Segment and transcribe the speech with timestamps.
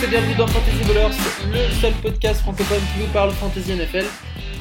[0.00, 1.14] Tous et bienvenue dans Fantasy Ballers,
[1.52, 4.06] le seul podcast francophone qui vous parle Fantasy NFL.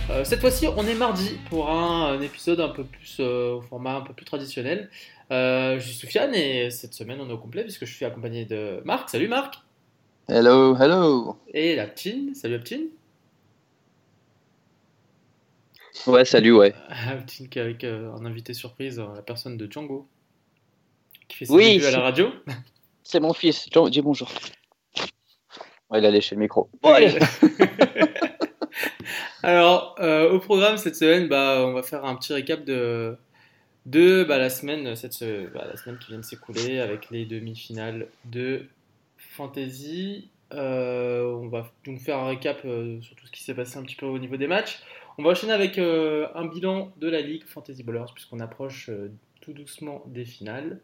[0.10, 3.62] Euh, cette fois-ci, on est mardi pour un, un épisode un peu plus euh, au
[3.62, 4.90] format un peu plus traditionnel.
[5.32, 8.46] Euh, je suis Soufiane et cette semaine on est au complet puisque je suis accompagné
[8.46, 9.10] de Marc.
[9.10, 9.62] Salut Marc
[10.28, 11.38] Hello, hello.
[11.54, 12.34] Et la Aptine.
[12.36, 12.88] Salut Aptine.
[16.08, 16.74] Ouais, salut, ouais.
[17.28, 20.08] Qui est avec euh, un invité surprise, la personne de Django,
[21.28, 22.30] qui fait ses Oui, débuts à la c'est- radio.
[23.04, 23.68] C'est mon fils.
[23.90, 24.30] Dis bonjour.
[25.90, 26.70] Ouais, il a léché le micro.
[29.44, 33.16] Alors, euh, au programme cette semaine, bah, on va faire un petit récap de,
[33.86, 35.24] de bah, la, semaine, cette,
[35.54, 38.66] bah, la semaine qui vient de s'écouler avec les demi-finales de
[39.18, 40.30] Fantasy.
[40.54, 43.84] Euh, on va donc faire un récap euh, sur tout ce qui s'est passé un
[43.84, 44.80] petit peu au niveau des matchs.
[45.18, 49.12] On va enchaîner avec euh, un bilan de la Ligue Fantasy Ballers puisqu'on approche euh,
[49.42, 50.80] tout doucement des finales.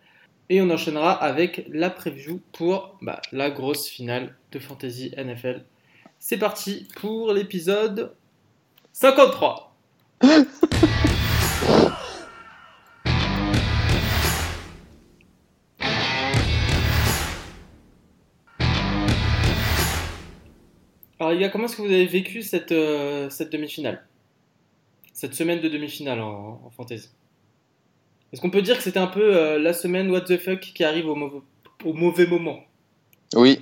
[0.48, 5.66] Et on enchaînera avec la preview pour bah, la grosse finale de Fantasy NFL.
[6.20, 8.14] C'est parti pour l'épisode
[8.94, 9.76] 53.
[21.18, 24.06] Alors les gars, comment est-ce que vous avez vécu cette, euh, demi-finale?
[25.12, 27.10] Cette semaine de demi-finale en fantasy?
[28.36, 30.83] Est-ce qu'on peut dire que c'était un peu euh, la semaine what the fuck qui
[30.83, 31.39] arrive au mauvais,
[31.86, 32.59] au mauvais moment?
[33.33, 33.61] Oui.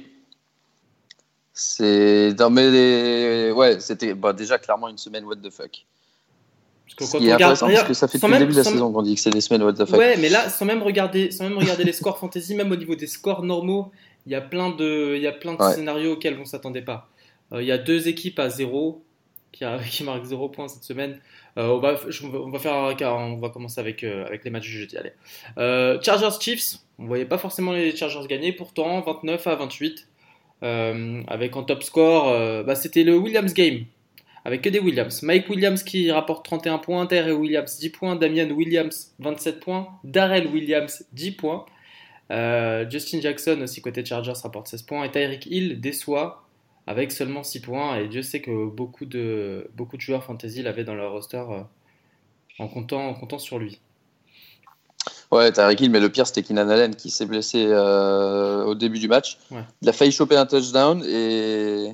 [1.53, 5.85] C'est dans mes ouais, c'était bah, déjà clairement une semaine what the fuck.
[6.88, 8.91] Parce que quand on regarde, parce que ça fait depuis le début de la saison
[8.91, 9.99] qu'on dit que c'est des semaines what the fuck.
[9.99, 12.95] Ouais, mais là, sans même regarder, sans même regarder les scores fantasy, même au niveau
[12.95, 13.91] des scores normaux,
[14.25, 15.73] il y a plein de, il y a plein de Ouais.
[15.75, 17.09] scénarios auxquels on s'attendait pas.
[17.52, 19.03] Euh, Il y a deux équipes à zéro
[19.52, 21.19] qui, a- qui marquent zéro points cette semaine.
[21.55, 24.97] On, va, commencer avec, euh, avec les matchs du jeudi.
[24.97, 25.11] Allez.
[25.58, 30.08] Euh, Chargers Chiefs, on voyait pas forcément les Chargers gagner, pourtant 29 à 28.
[30.63, 33.86] Euh, avec en top score, bah, c'était le Williams game.
[34.45, 35.23] Avec que des Williams.
[35.23, 40.47] Mike Williams qui rapporte 31 points, Terry Williams 10 points, Damian Williams 27 points, Darrell
[40.47, 41.65] Williams 10 points,
[42.30, 46.42] Justin Jackson aussi côté Chargers rapporte 16 points et Tyreek Hill déçoit
[46.88, 50.83] avec seulement 6 points et Dieu sait que beaucoup de, beaucoup de joueurs fantasy l'avaient
[50.83, 51.61] dans leur roster euh,
[52.60, 53.80] en, comptant, en comptant sur lui.
[55.32, 58.99] Ouais, Tyreek Hill, mais le pire c'était Keenan Allen qui s'est blessé euh, au début
[58.99, 59.39] du match.
[59.49, 59.64] Ouais.
[59.82, 61.93] Il a failli choper un touchdown et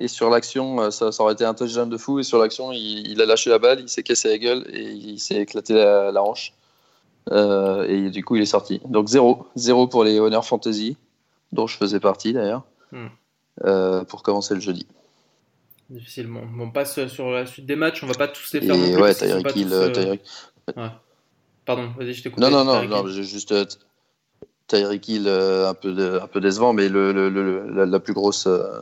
[0.00, 2.70] et sur l'action euh, ça, ça aurait été un touchdown de fou et sur l'action
[2.70, 5.74] il, il a lâché la balle, il s'est cassé la gueule et il s'est éclaté
[5.74, 6.52] la, la hanche.
[7.32, 8.80] Euh, et du coup il est sorti.
[8.86, 10.96] Donc zéro, zéro pour les honneurs fantasy
[11.52, 12.62] dont je faisais partie d'ailleurs.
[12.92, 13.08] Hmm.
[13.64, 14.86] Euh, pour commencer le jeudi.
[15.90, 16.42] Difficilement.
[16.60, 19.14] On passe sur la suite des matchs, on va pas tous les faire Et ouais,
[19.14, 20.16] Tyreek Hill, tous, euh,
[20.76, 20.88] euh,
[21.64, 22.40] Pardon, vas-y, je t'écoute.
[22.40, 23.54] Non, non, non, non, juste
[24.66, 28.12] Tyreek Hill un, peu de- un peu décevant, mais le, le- le- la, la plus
[28.12, 28.80] grosse, euh,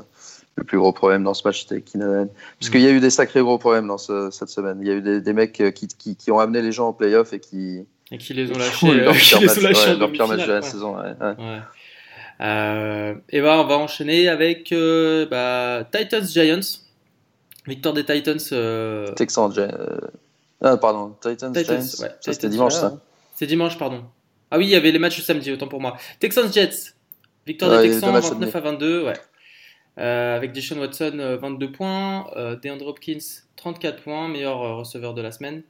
[0.56, 2.28] le plus gros problème dans ce match, c'était Keenan.
[2.58, 4.78] Parce qu'il y a eu des sacrés gros problèmes dans ce- cette semaine.
[4.80, 6.92] Il y a eu des, des mecs qui, qui, qui ont amené les gens en
[6.92, 7.84] playoff et qui.
[8.10, 10.42] Et qui les ont lâchés, leur pire match, ont lâchés ouais, en leur pire match
[10.46, 10.62] de la ouais.
[10.62, 10.96] saison.
[10.96, 11.14] Ouais.
[12.40, 16.60] Euh, et ben, on va enchaîner avec euh, bah, Titans Giants.
[17.66, 18.38] Victoire des Titans.
[18.52, 19.52] euh, Texans,
[20.60, 22.02] Ah, pardon, Titans, Titans, Giants.
[22.04, 22.98] ouais, c'était dimanche, ça.
[23.34, 24.04] C'est dimanche, pardon.
[24.50, 25.96] Ah oui, il y avait les matchs du samedi, autant pour moi.
[26.20, 26.92] Texans Jets.
[27.46, 28.56] Victoire Ouais, des Texans, deux matchs 29 samedi.
[28.68, 29.04] à 22.
[29.06, 29.14] Ouais.
[30.36, 32.26] Avec Deshaun Watson, euh, 22 points.
[32.62, 33.18] DeAndre Hopkins,
[33.56, 34.28] 34 points.
[34.28, 35.62] Meilleur receveur de la semaine.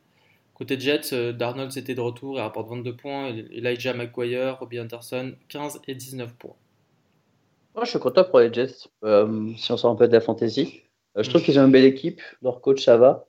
[0.56, 3.28] Côté Jets, euh, Darnold c'était de retour et rapporte 22 points.
[3.28, 6.56] Elijah McGuire, Robbie Anderson, 15 et 19 points.
[7.74, 10.22] Moi, je suis content pour les Jets, euh, si on sort un peu de la
[10.22, 10.80] fantasy.
[11.18, 13.26] Euh, je trouve qu'ils ont une belle équipe, leur coach ça va.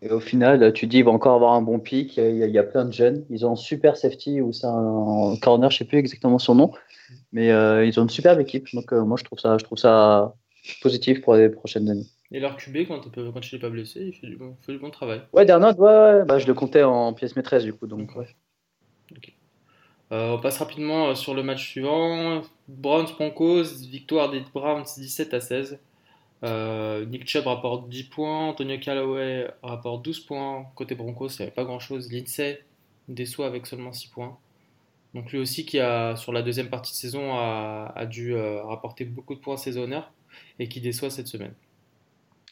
[0.00, 2.16] Et au final, tu dis, il va encore avoir un bon pic.
[2.16, 3.26] Il y, a, il y a plein de jeunes.
[3.28, 6.72] Ils ont un super safety ou c'est un corner, je sais plus exactement son nom.
[7.32, 8.66] Mais euh, ils ont une superbe équipe.
[8.72, 10.34] Donc, moi, je trouve, ça, je trouve ça
[10.80, 12.06] positif pour les prochaines années.
[12.32, 14.78] Et leur QB, quand, quand il n'est pas blessé, il fait du bon, fait du
[14.78, 15.22] bon travail.
[15.32, 17.86] Ouais, Darnold, ouais, ouais, bah, je le comptais en pièce maîtresse du coup.
[17.86, 18.26] Donc, ouais.
[20.12, 22.42] Euh, on passe rapidement euh, sur le match suivant.
[22.68, 25.78] Browns Broncos, victoire des Browns 17 à 16.
[26.44, 30.66] Euh, Nick Chubb rapporte 10 points, Antonio Callaway rapporte 12 points.
[30.74, 32.10] Côté Broncos, il n'y avait pas grand chose.
[32.10, 32.64] Lindsay
[33.08, 34.36] déçoit avec seulement 6 points.
[35.14, 38.62] Donc lui aussi qui a sur la deuxième partie de saison a, a dû euh,
[38.64, 40.10] rapporter beaucoup de points à ses honneurs
[40.58, 41.54] et qui déçoit cette semaine.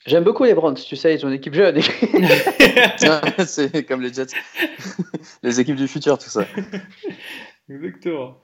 [0.07, 1.79] J'aime beaucoup les Browns, tu sais, ils ont une équipe jeune.
[3.47, 4.27] c'est comme les Jets.
[5.43, 6.45] les équipes du futur, tout ça.
[7.69, 8.39] Exactement.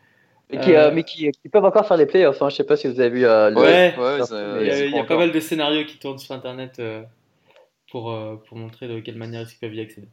[0.51, 2.41] mais qui, Euh, euh, mais qui, qui peuvent encore faire les playoffs.
[2.43, 2.51] Hein.
[2.51, 3.95] Je sais pas si vous avez vu euh, le- Ouais.
[4.25, 6.75] ça- Il y a, il y a pas mal de scénarios qui tournent sur Internet
[6.79, 7.03] euh,
[7.91, 10.09] pour, euh, pour montrer de quelle manière ils peuvent y accéder.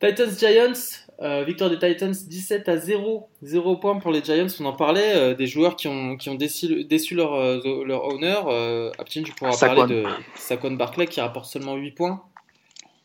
[0.00, 0.72] Titans Giants,
[1.20, 3.28] euh, victoire des Titans 17 à 0.
[3.42, 4.46] 0 points pour les Giants.
[4.60, 8.04] On en parlait, euh, des joueurs qui ont, qui ont déçu, déçu leur, euh, leur
[8.06, 8.36] owner.
[8.46, 9.74] Euh, Aptin, tu pourras Saquon.
[9.76, 12.22] parler de Saquon Barclay qui rapporte seulement 8 points.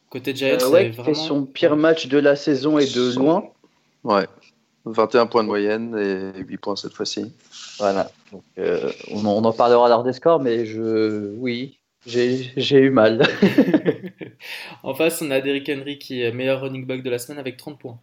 [0.10, 1.14] Côté Giants, Euh, c'est ouais, qui vraiment.
[1.16, 3.44] fait son pire match de la saison et de Son- loin.
[4.06, 4.28] Ouais.
[4.86, 5.98] 21 points de moyenne
[6.38, 7.34] et 8 points cette fois-ci.
[7.80, 8.10] Voilà.
[8.32, 12.78] Donc, euh, on, en- on en parlera lors des scores, mais je, oui, j'ai j'ai
[12.78, 13.28] eu mal.
[14.84, 17.58] en face, on a Derrick Henry qui est meilleur running back de la semaine avec
[17.58, 17.98] 30 points.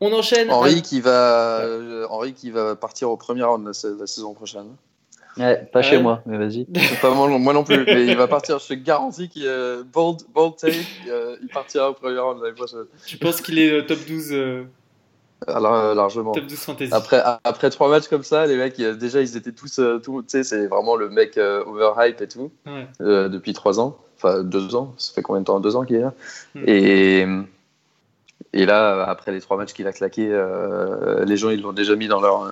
[0.00, 0.50] On enchaîne.
[0.50, 4.32] Henri qui va, euh, Henri qui va partir au premier round la, sa- la saison
[4.34, 4.76] prochaine.
[5.36, 6.64] Ouais, pas chez moi, mais vas-y.
[7.00, 8.58] Pas moi, moi non plus, mais il va partir.
[8.58, 10.76] Je te garantis qu'il euh, bold, bold take,
[11.08, 12.86] euh, il partira au premier round l'année prochaine.
[13.06, 14.64] Tu penses qu'il est euh, top 12, euh,
[15.46, 16.32] Alors, euh, largement.
[16.32, 16.92] top 12 fantasy?
[17.44, 20.42] Après, trois matchs comme ça, les mecs, euh, déjà, ils étaient tous, euh, tu sais,
[20.42, 22.88] c'est vraiment le mec euh, overhype et tout, Ouais.
[23.00, 25.60] euh, depuis trois ans, enfin deux ans, ça fait combien de temps?
[25.60, 26.12] Deux ans qu'il est là
[26.54, 26.64] Mm.
[26.66, 27.26] et,
[28.52, 31.94] et là, après les trois matchs qu'il a claqué, euh, les gens, ils l'ont déjà
[31.96, 32.50] mis dans leur, euh,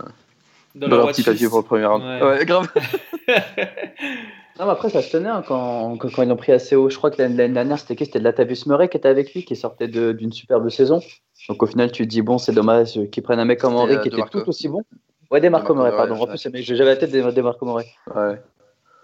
[0.74, 2.02] Dans, dans leur leur petit papier pour le premier round.
[2.04, 2.22] Ouais.
[2.38, 2.68] Ouais, grave.
[4.58, 6.88] Non, mais après, ça se tenait hein, quand, quand, quand ils l'ont pris assez haut.
[6.88, 8.06] Je crois que l'année dernière, c'était qui?
[8.06, 11.02] C'était Latavius Murray qui était avec lui, qui sortait de- d'une superbe saison.
[11.50, 13.96] Donc au final, tu te dis, bon, c'est dommage qu'ils prennent un mec comme Henry
[13.96, 14.40] euh, qui était DeMarco.
[14.40, 14.82] tout aussi bon.
[15.30, 16.22] Ouais, des Marco DeMarco Murray, pardon.
[16.22, 17.84] En plus, j'avais la tête des, des Marco Murray.
[18.14, 18.40] Ouais.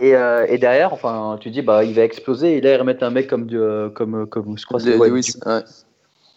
[0.03, 2.57] Et, euh, et derrière, enfin, tu dis, bah, il va exploser.
[2.57, 5.11] Et là, ils remettent un mec comme, du, euh, comme, comme je crois que ouais,
[5.11, 5.21] ouais.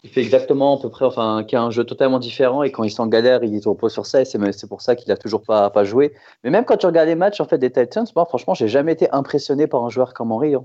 [0.04, 2.84] Il fait exactement à peu près, enfin, qui a un jeu totalement différent et quand
[2.84, 5.18] ils sont en galère, ils se reposent sur ça et c'est pour ça qu'il a
[5.18, 6.14] toujours pas, pas joué.
[6.44, 8.92] Mais même quand tu regardes les matchs en fait des Titans, moi franchement, j'ai jamais
[8.92, 10.54] été impressionné par un joueur comme Henry.
[10.54, 10.64] hein.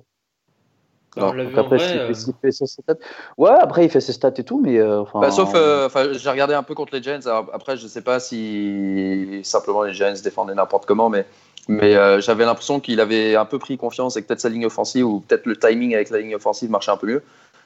[1.16, 2.94] Bah, Donc après, vrai, euh, fait, ses stats,
[3.36, 5.20] ouais, après il fait ses stats et tout, mais euh, enfin.
[5.20, 7.18] Bah, sauf, euh, enfin, j'ai regardé un peu contre les Giants.
[7.52, 11.26] Après, je sais pas si simplement les Giants défendaient n'importe comment, mais,
[11.68, 14.66] mais euh, j'avais l'impression qu'il avait un peu pris confiance et que peut-être sa ligne
[14.66, 17.22] offensive ou peut-être le timing avec la ligne offensive marchait un peu mieux.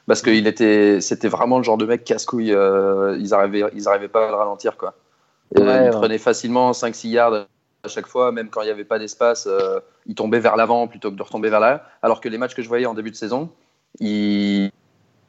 [0.06, 2.52] Parce qu'il était, c'était vraiment le genre de mec casse-couille.
[2.52, 4.94] euh, ils arrivaient, ils arrivaient pas à le ralentir, quoi.
[5.56, 7.46] Et, Ouais, il prenait facilement 5-6 yards
[7.84, 10.86] à chaque fois, même quand il n'y avait pas d'espace, euh, il tombait vers l'avant
[10.88, 11.80] plutôt que de retomber vers l'arrière.
[12.02, 13.50] Alors que les matchs que je voyais en début de saison,
[14.00, 14.70] il,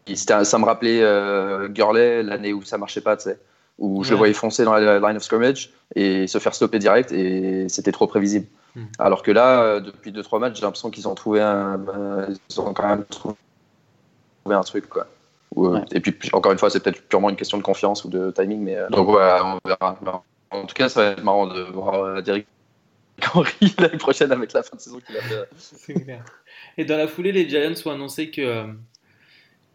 [0.08, 3.30] il- ça me rappelait euh, Gurley, l'année où ça marchait pas, tu
[3.78, 7.12] où je le voyais foncer dans la line of scrimmage et se faire stopper direct
[7.12, 8.48] et c'était trop prévisible.
[8.76, 8.86] Hmm.
[9.00, 11.80] Alors que là, euh, depuis 2-3 matchs, j'ai l'impression qu'ils ont trouvé un,
[12.50, 13.36] ils ont quand même trouvé
[14.46, 15.04] un truc, quoi.
[15.04, 15.06] Euh,
[15.56, 15.80] Ouais.
[15.94, 18.60] Et puis, encore une fois, c'est peut-être purement une question de confiance ou de timing,
[18.60, 19.98] mais euh, donc ouais, on verra.
[20.52, 22.46] En tout cas, ça va être marrant de voir Derrick
[23.34, 25.48] Henry l'année prochaine avec la fin de saison qu'il a fait.
[25.58, 26.24] C'est clair.
[26.78, 28.66] Et dans la foulée, les Giants ont annoncé que,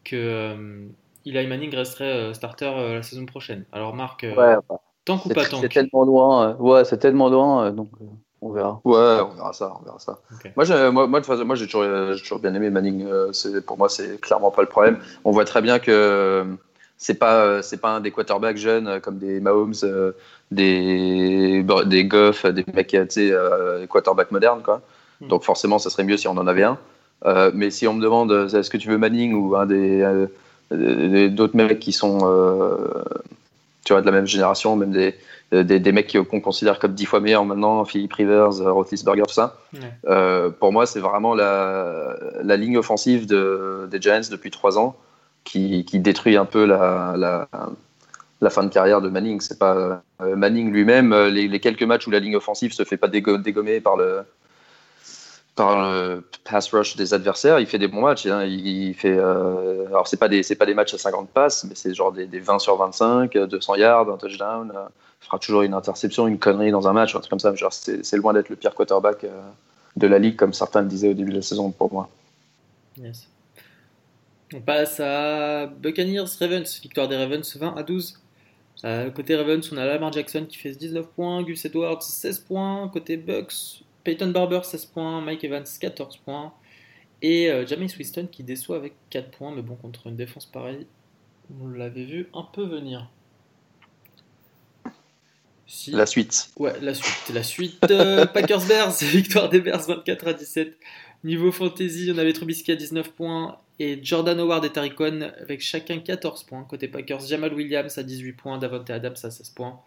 [0.05, 0.87] que euh,
[1.27, 3.65] Eli Manning resterait euh, starter euh, la saison prochaine.
[3.73, 6.51] Alors Marc, euh, Ouais, bah, tank ou c'est pas c'est tellement loin.
[6.51, 8.05] euh, ouais, c'est tellement loin, euh, donc euh,
[8.41, 8.81] on verra.
[8.85, 10.19] Ouais, on verra ça, on verra ça.
[10.57, 12.71] Moi, j'ai, moi, moi, de toute façon, moi, j'ai toujours, euh, j'ai toujours bien aimé
[12.71, 13.05] Manning.
[13.07, 14.99] euh, c'est, pour moi, c'est clairement pas le problème.
[15.25, 16.45] On voit très bien que
[16.97, 20.13] c'est pas, euh, c'est pas un des quarterbacks jeunes euh, comme des Mahomes, euh,
[20.51, 24.83] des, des Goff, des mecs, euh, tu sais, euh, quarterbacks modernes, quoi.
[25.21, 25.29] Hmm.
[25.29, 26.79] Donc forcément, ça serait mieux si on en avait un.
[27.27, 30.27] Euh, mais si on me demande, est-ce que tu veux Manning ou un des euh,
[30.27, 30.33] des-
[30.71, 33.03] d'autres mecs qui sont, euh,
[33.85, 35.15] tu vois, de la même génération, même des,
[35.53, 39.35] des, des mecs qu'on considère comme dix fois meilleurs maintenant, Philippe Rivers, euh, Roethlisberger, tout
[39.35, 39.57] ça.
[39.75, 39.81] Ouais.
[40.09, 44.97] Euh, pour moi, c'est vraiment la, la ligne offensive de, des Giants depuis trois ans
[45.43, 47.49] qui, qui détruit un peu la, la,
[48.41, 49.41] la fin de carrière de Manning.
[49.41, 51.13] C'est pas euh, Manning lui-même.
[51.13, 53.97] euh, Les, les quelques matchs où la ligne offensive se fait pas dégo- dégommer par
[53.97, 54.21] le
[55.61, 58.27] par le pass rush des adversaires, il fait des bons matchs.
[58.27, 58.45] hein.
[58.45, 61.93] Il, fait, euh, alors c'est pas des pas des matchs à 50 passes, mais c'est
[61.95, 64.73] genre des, des 20 sur 25, euh, 200 yards, un touchdown.
[64.75, 64.87] euh,
[65.23, 67.53] il fera toujours une interception, une connerie dans un match, un truc comme ça.
[67.71, 69.29] C'est, loin d'être le pire quarterback euh,
[69.97, 72.09] de la ligue, comme certains le disaient au début de la saison pour moi.
[72.97, 73.29] Yes.
[74.55, 78.19] On passe à Buccaneers Ravens, victoire des Ravens 20 à 12.
[78.85, 82.89] Euh, côté Ravens, on a Lamar Jackson qui fait 19 points, Gus Edwards 16 points.
[82.89, 86.53] Côté Bucks, Peyton Barber 16 points, Mike Evans 14 points.
[87.23, 90.87] Et euh, Jameis Winston qui déçoit avec 4 points, mais bon, contre une défense pareille,
[91.61, 93.11] on l'avait vu un peu venir.
[95.67, 95.93] Si.
[95.93, 96.51] La suite.
[96.59, 97.33] Ouais, la suite.
[97.33, 97.79] La suite.
[97.91, 100.77] euh, Packers Bears, victoire des Bears 24 à 17.
[101.23, 105.61] Niveau fantasy, on avait Trubisky à 19 points et Jordan Howard et Tariq Cohen avec
[105.61, 106.65] chacun 14 points.
[106.65, 109.81] Côté Packers, Jamal Williams à 18 points, Davante Adams à 16 points.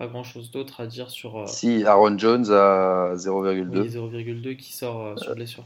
[0.00, 3.80] Pas grand chose d'autre à dire sur euh, Si Aaron Jones à 0,2.
[3.82, 5.64] oui, 0,2 qui sort euh, sur blessure.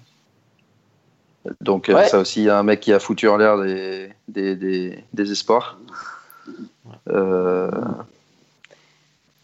[1.61, 2.09] Donc euh, Ouais.
[2.09, 5.79] ça aussi, un mec qui a foutu en l'air des, des, des, des espoirs.
[7.11, 7.71] Euh,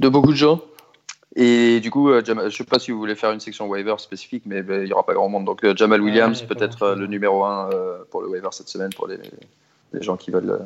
[0.01, 0.61] de beaucoup de gens.
[1.37, 4.63] Et du coup, je sais pas si vous voulez faire une section waiver spécifique, mais
[4.63, 5.45] ben, il y aura pas grand monde.
[5.45, 7.71] Donc Jamal Williams, y a peut-être le numéro 1
[8.11, 9.19] pour le waiver cette semaine pour les,
[9.93, 10.59] les gens qui veulent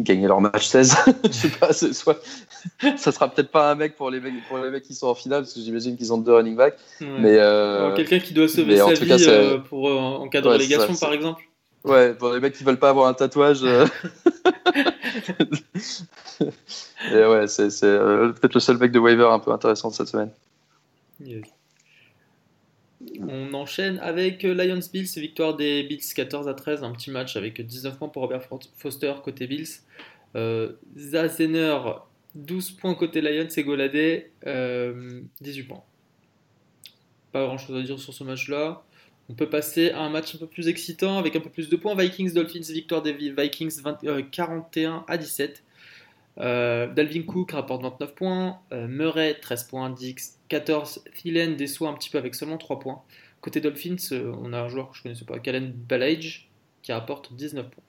[0.00, 0.96] gagner leur match 16.
[1.24, 2.20] je sais pas, soit
[2.96, 5.14] ça sera peut-être pas un mec pour les mecs pour les mecs qui sont en
[5.14, 6.76] finale parce que j'imagine qu'ils ont deux running back.
[7.00, 7.38] Mais
[7.96, 11.42] quelqu'un qui doit sauver sa vie pour en cas de relégation par exemple.
[11.84, 13.62] Ouais, pour les mecs qui veulent pas avoir un tatouage.
[17.12, 20.30] Et ouais, c'est peut-être le seul mec de waiver un peu intéressant de cette semaine.
[23.20, 27.36] On enchaîne avec euh, Lions Bills, victoire des Bills 14 à 13, un petit match
[27.36, 28.42] avec 19 points pour Robert
[28.76, 29.68] Foster côté Bills.
[30.36, 31.78] Euh, Zazener
[32.34, 35.22] 12 points côté Lions et Goladé 18 euh,
[35.68, 35.84] points.
[37.32, 38.82] Pas grand chose à dire sur ce match-là.
[39.28, 41.76] On peut passer à un match un peu plus excitant avec un peu plus de
[41.76, 41.94] points.
[41.94, 43.80] Vikings Dolphins, victoire des Vikings
[44.30, 45.62] 41 à 17.
[46.36, 51.04] Dalvin Cook rapporte 29 points, Murray 13 points, Dix 14.
[51.14, 53.02] Thielen déçoit un petit peu avec seulement 3 points.
[53.44, 56.48] Côté Dolphins, euh, on a un joueur que je ne connaissais pas, Kalen Balage,
[56.80, 57.84] qui rapporte 19 points.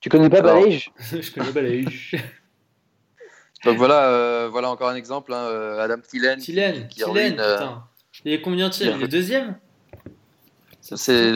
[0.00, 0.90] Tu connais pas Balage?
[1.12, 2.16] Je connais Balage.
[3.64, 6.40] Donc voilà, euh, voilà encore un exemple, hein, euh, Adam Thielen.
[6.40, 7.84] Thielen, qui Thielen, putain.
[8.24, 9.56] Il est combien de tirs Il est deuxième?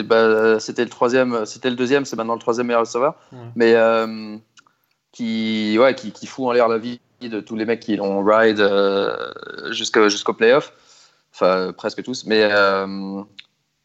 [0.03, 3.15] Bah, C'était le troisième, c'était le deuxième, c'est maintenant le troisième meilleur receveur.
[3.55, 3.73] Mais
[5.13, 8.23] qui, ouais, qui, qui fout en l'air la vie de tous les mecs qui l'ont
[8.23, 9.15] ride euh,
[9.71, 10.73] jusqu'au playoff,
[11.33, 13.21] enfin presque tous, mais euh,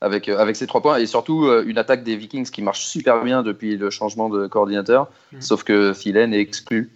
[0.00, 0.96] avec, avec ces trois points.
[0.96, 4.46] Et surtout euh, une attaque des Vikings qui marche super bien depuis le changement de
[4.46, 5.40] coordinateur, mm.
[5.40, 6.90] sauf que Philen est exclu,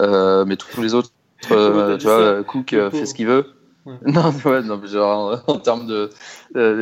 [0.00, 1.10] mais tous les autres,
[1.40, 3.46] tu vois, Cook fait ce qu'il veut.
[4.04, 6.10] Non, ouais, non, genre, en, termes de,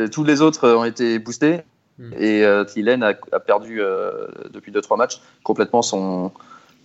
[0.07, 1.59] tous les autres ont été boostés.
[1.99, 2.13] Mm.
[2.17, 3.79] et Thielen a, a, perdu
[4.49, 6.31] depuis 2-3 matchs complètement son,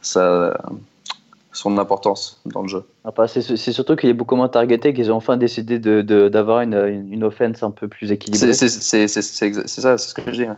[0.03, 2.85] son importance dans le jeu.
[3.05, 7.13] Bah, c'est surtout qu'il est beaucoup moins targeté, qu'ils ont enfin décidé d'avoir de, une,
[7.13, 8.53] une, offense un peu plus équilibrée.
[8.53, 10.49] C'est ça, c'est ce que je dis.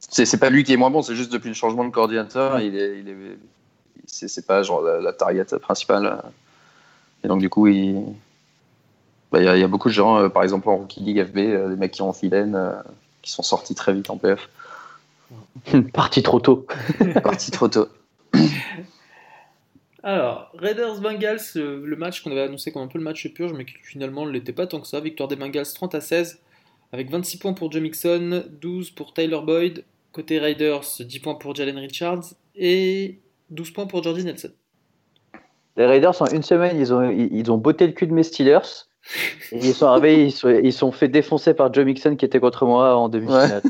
[0.00, 2.76] C'est pas lui qui est moins bon, c'est juste depuis le changement de coordinateur, il
[2.76, 3.16] est, il est
[4.06, 6.22] c'est pas genre la, target principale.
[7.24, 8.02] Et donc du coup, il,
[9.32, 11.38] bah, y, a, y, a beaucoup de gens, euh, par exemple en Rookie League FB,
[11.38, 12.72] euh, des mecs qui ont Philen, euh,
[13.22, 14.48] qui sont sortis très vite en PF.
[15.92, 16.66] Parti trop tôt.
[17.22, 17.88] Parti trop tôt.
[20.02, 23.52] Alors, Raiders Bengals, euh, le match qu'on avait annoncé comme un peu le match purge,
[23.52, 25.00] mais qui finalement ne l'était pas tant que ça.
[25.00, 26.40] Victoire des Bengals 30 à 16,
[26.92, 29.84] avec 26 points pour Joe Mixon, 12 pour Tyler Boyd.
[30.12, 33.18] Côté Raiders, 10 points pour Jalen Richards et
[33.50, 34.50] 12 points pour Jordi Nelson.
[35.76, 38.86] Les Raiders, en une semaine, ils ont, ils ont botté le cul de mes Steelers.
[39.52, 43.08] ils sont arrivés, ils sont, fait défoncer par Joe Mixon qui était contre moi en
[43.08, 43.62] demi-finale.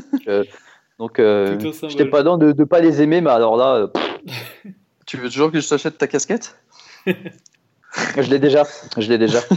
[0.99, 3.75] Donc, euh, je n'étais pas dans de ne pas les aimer, mais alors là.
[3.75, 3.87] Euh,
[5.05, 6.57] Tu veux toujours que je t'achète ta casquette?
[7.05, 8.65] Je l'ai déjà.
[8.97, 9.39] Je l'ai déjà.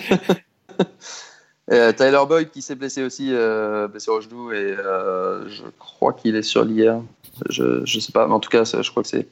[1.72, 6.12] Euh, Tyler Boyd qui s'est blessé aussi, euh, blessé au genou, et euh, je crois
[6.12, 7.00] qu'il est sur l'IR.
[7.48, 9.28] Je, je sais pas, mais en tout cas, je crois que c'est.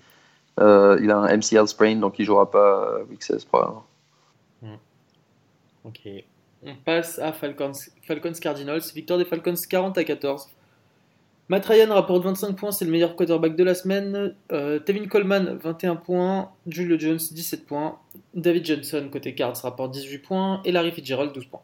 [0.56, 3.84] il a un MCL sprain, donc il jouera pas week 16 probablement.
[4.62, 4.76] Hmm.
[5.82, 6.00] Ok.
[6.64, 7.72] On passe à Falcons,
[8.06, 8.82] Falcons Cardinals.
[8.94, 10.48] Victoire des Falcons 40 à 14.
[11.48, 14.34] Matt Ryan rapporte 25 points, c'est le meilleur quarterback de la semaine.
[14.52, 16.50] Euh, Tevin Coleman, 21 points.
[16.66, 17.98] Julio Jones, 17 points.
[18.34, 20.60] David Johnson, côté Cards, rapporte 18 points.
[20.66, 21.62] Et Larry Fitzgerald, 12 points.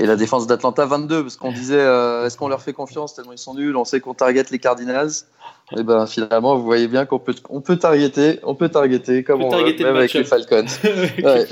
[0.00, 3.32] Et la défense d'Atlanta, 22, parce qu'on disait euh, est-ce qu'on leur fait confiance tellement
[3.32, 3.76] ils sont nuls?
[3.76, 5.10] On sait qu'on target les Cardinals.
[5.76, 9.42] Et ben finalement, vous voyez bien qu'on peut, on peut targeter, on peut targeter comme
[9.42, 10.64] on, veut, même avec les Falcons.
[11.22, 11.46] ouais.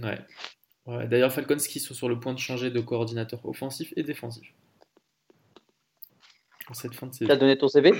[0.00, 0.18] ouais.
[0.86, 4.52] D'ailleurs, Falcons qui sont sur le point de changer de coordinateur offensif et défensif.
[6.72, 7.92] cette fin de donné ton CV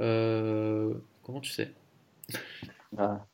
[0.00, 1.72] euh, Comment tu sais?
[2.96, 3.26] Ah.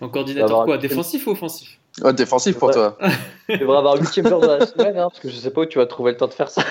[0.00, 0.78] En coordinateur quoi?
[0.78, 1.78] Défensif ou offensif?
[2.14, 2.98] Défensif pour toi.
[3.48, 5.66] tu devrais avoir 8 heure de la semaine, hein, parce que je sais pas où
[5.66, 6.64] tu vas trouver le temps de faire ça.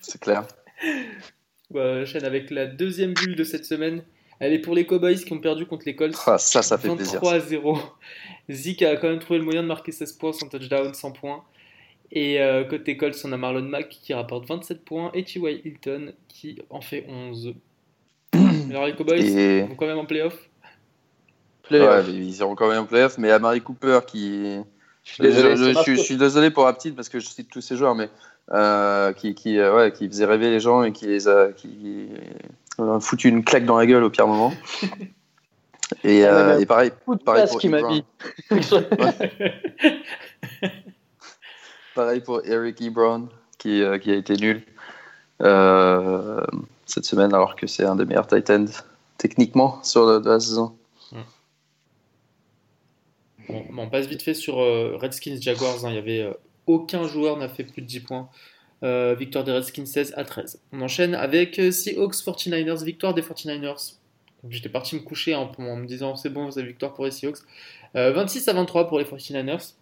[0.00, 0.46] C'est clair.
[1.70, 4.02] Bah, chaîne avec la deuxième bulle de cette semaine.
[4.40, 6.16] Elle est pour les Cowboys qui ont perdu contre les Colts.
[6.26, 7.78] Ah, ça, ça fait 23 à 0.
[8.48, 11.44] Zeke a quand même trouvé le moyen de marquer 16 points, son touchdown, 100 points.
[12.10, 15.64] Et euh, côté Colts, on a Marlon Mack qui rapporte 27 points et T.Y.
[15.64, 17.54] Hilton qui en fait 11.
[18.70, 20.50] Alors les Cowboys ils vont quand même en playoff
[21.70, 24.58] Ouais, ils iront quand même en playoff, mais à Marie Cooper qui.
[25.04, 25.12] Je
[26.02, 28.08] suis désolé, pour Aptide parce que je cite tous ces joueurs, mais
[28.52, 32.08] euh, qui, qui, euh, ouais, qui faisait rêver les gens et qui les a, qui,
[32.69, 32.69] a
[33.00, 34.52] foutu une claque dans la gueule au pire moment.
[36.04, 36.92] Et, euh, et pareil,
[37.24, 38.04] pareil pour m'a mis.
[41.94, 44.62] pareil pour Eric Ebron qui, euh, qui a été nul
[45.42, 46.40] euh,
[46.86, 48.68] cette semaine alors que c'est un des meilleurs Titans
[49.18, 50.76] techniquement sur le, de la saison.
[53.48, 55.84] Bon, on passe vite fait sur Redskins Jaguars.
[55.84, 55.88] Hein.
[55.90, 56.32] Il y avait
[56.68, 58.28] aucun joueur n'a fait plus de 10 points.
[58.82, 60.62] Euh, victoire des Redskins 16 à 13.
[60.72, 63.96] On enchaîne avec euh, Seahawks 49ers, victoire des 49ers.
[64.48, 67.38] J'étais parti me coucher en, en me disant c'est bon, c'est victoire pour les Seahawks.
[67.94, 69.74] 26 à 23 pour les 49ers.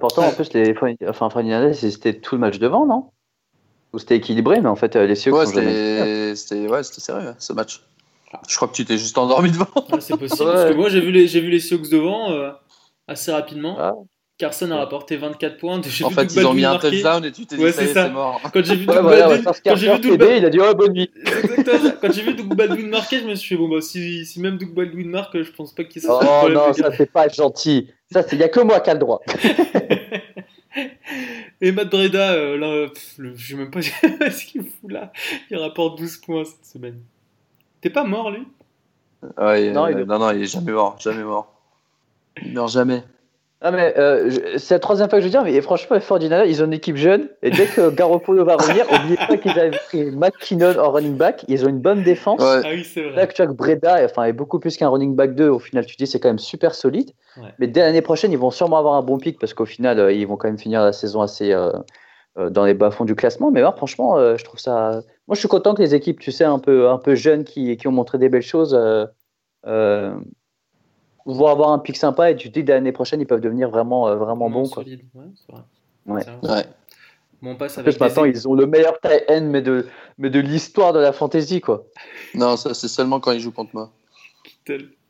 [0.00, 0.74] Pourtant, en plus, les
[1.06, 3.10] enfin, 49ers, c'était tout le match devant, non?
[3.92, 6.36] Ou c'était équilibré, mais en fait, les Seahawks ouais, jamais...
[6.36, 7.82] C'était ouais, sérieux, ce match.
[8.48, 9.66] Je crois que tu t'es juste endormi devant.
[10.00, 12.50] c'est possible, parce que moi, j'ai vu, les, vu les Seahawks devant euh,
[13.06, 14.06] assez rapidement.
[14.38, 15.78] Carson a rapporté 24 points.
[15.78, 18.40] En fait, ils ont mis un touchdown et tu t'es dit, ouais, c'est mort.
[18.52, 20.92] Quand j'ai vu Doug Baldwin, quand j'ai vu Doug Baldwin, il a dit, oh, bonne
[20.92, 21.10] nuit.
[22.00, 24.56] quand j'ai vu Doug Baldwin marquer, je me suis dit, bon, bah, si, si même
[24.56, 26.20] Doug Baldwin marque, je pense pas qu'il soit.
[26.22, 27.88] Oh non, ça, c'est pas gentil.
[28.12, 29.20] Ça, il y a que moi qui a le droit.
[31.60, 32.86] et Matt Breda, euh, là,
[33.18, 35.10] je sais même pas ce qu'il fout là.
[35.50, 37.00] Il rapporte 12 points cette semaine.
[37.80, 38.46] T'es pas mort, lui?
[39.36, 40.04] Ouais, non, il est...
[40.04, 40.96] non, non, il est jamais mort.
[41.00, 41.52] Jamais mort.
[42.40, 43.02] Il meurt jamais.
[43.60, 46.62] Ah mais euh, c'est la troisième fois que je veux dire, mais franchement, 49 ils
[46.62, 50.04] ont une équipe jeune, et dès que Garoppolo va revenir, n'oubliez pas qu'ils avaient pris
[50.12, 52.40] McKinnon en running back, ils ont une bonne défense.
[52.40, 53.16] Ah oui, c'est vrai.
[53.16, 55.86] Là, tu vois que Breda enfin, est beaucoup plus qu'un running back 2, au final,
[55.86, 57.10] tu dis c'est quand même super solide.
[57.58, 60.12] Mais dès l'année prochaine, ils vont sûrement avoir un bon pic, parce qu'au final, euh,
[60.12, 61.72] ils vont quand même finir la saison assez euh,
[62.50, 63.50] dans les bas-fonds du classement.
[63.50, 65.02] Mais moi, franchement, je trouve ça...
[65.26, 67.76] Moi, je suis content que les équipes, tu sais, un peu, un peu jeunes, qui,
[67.76, 68.78] qui ont montré des belles choses
[71.34, 73.70] vont avoir un pic sympa et tu te dis que l'année prochaine ils peuvent devenir
[73.70, 74.68] vraiment, euh, vraiment bons.
[74.68, 74.82] Quoi.
[74.82, 75.00] Solide.
[75.14, 75.62] Ouais, c'est vrai.
[76.06, 76.24] Ouais.
[76.48, 76.64] ouais.
[77.40, 79.86] Bon, on passe avec maintenant, ils ont le meilleur tie end, mais de,
[80.18, 81.84] mais de l'histoire de la fantasy, quoi.
[82.34, 83.92] Non, ça, c'est seulement quand ils jouent contre moi.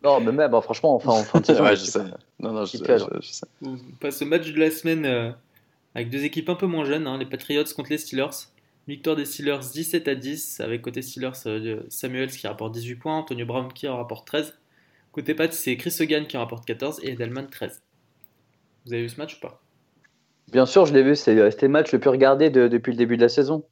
[0.05, 1.65] Non, mais même, bah, franchement, enfin, en fin de saison.
[1.65, 2.05] ouais, je sais.
[2.39, 3.47] Non, non, je, sais, je, sais.
[3.63, 5.31] On passe au match de la semaine euh,
[5.95, 8.47] avec deux équipes un peu moins jeunes, hein, les Patriots contre les Steelers.
[8.87, 13.19] Victoire des Steelers 17 à 10, avec côté Steelers euh, Samuels qui rapporte 18 points,
[13.19, 14.55] Antonio Brown qui en rapporte 13.
[15.19, 17.83] Côté c'est Chris Hogan qui en rapporte 14 et Edelman 13.
[18.87, 19.61] Vous avez vu ce match ou pas?
[20.53, 21.11] Bien sûr, je l'ai vu.
[21.11, 23.65] Euh, c'était le match le plus regardé depuis le début de la saison.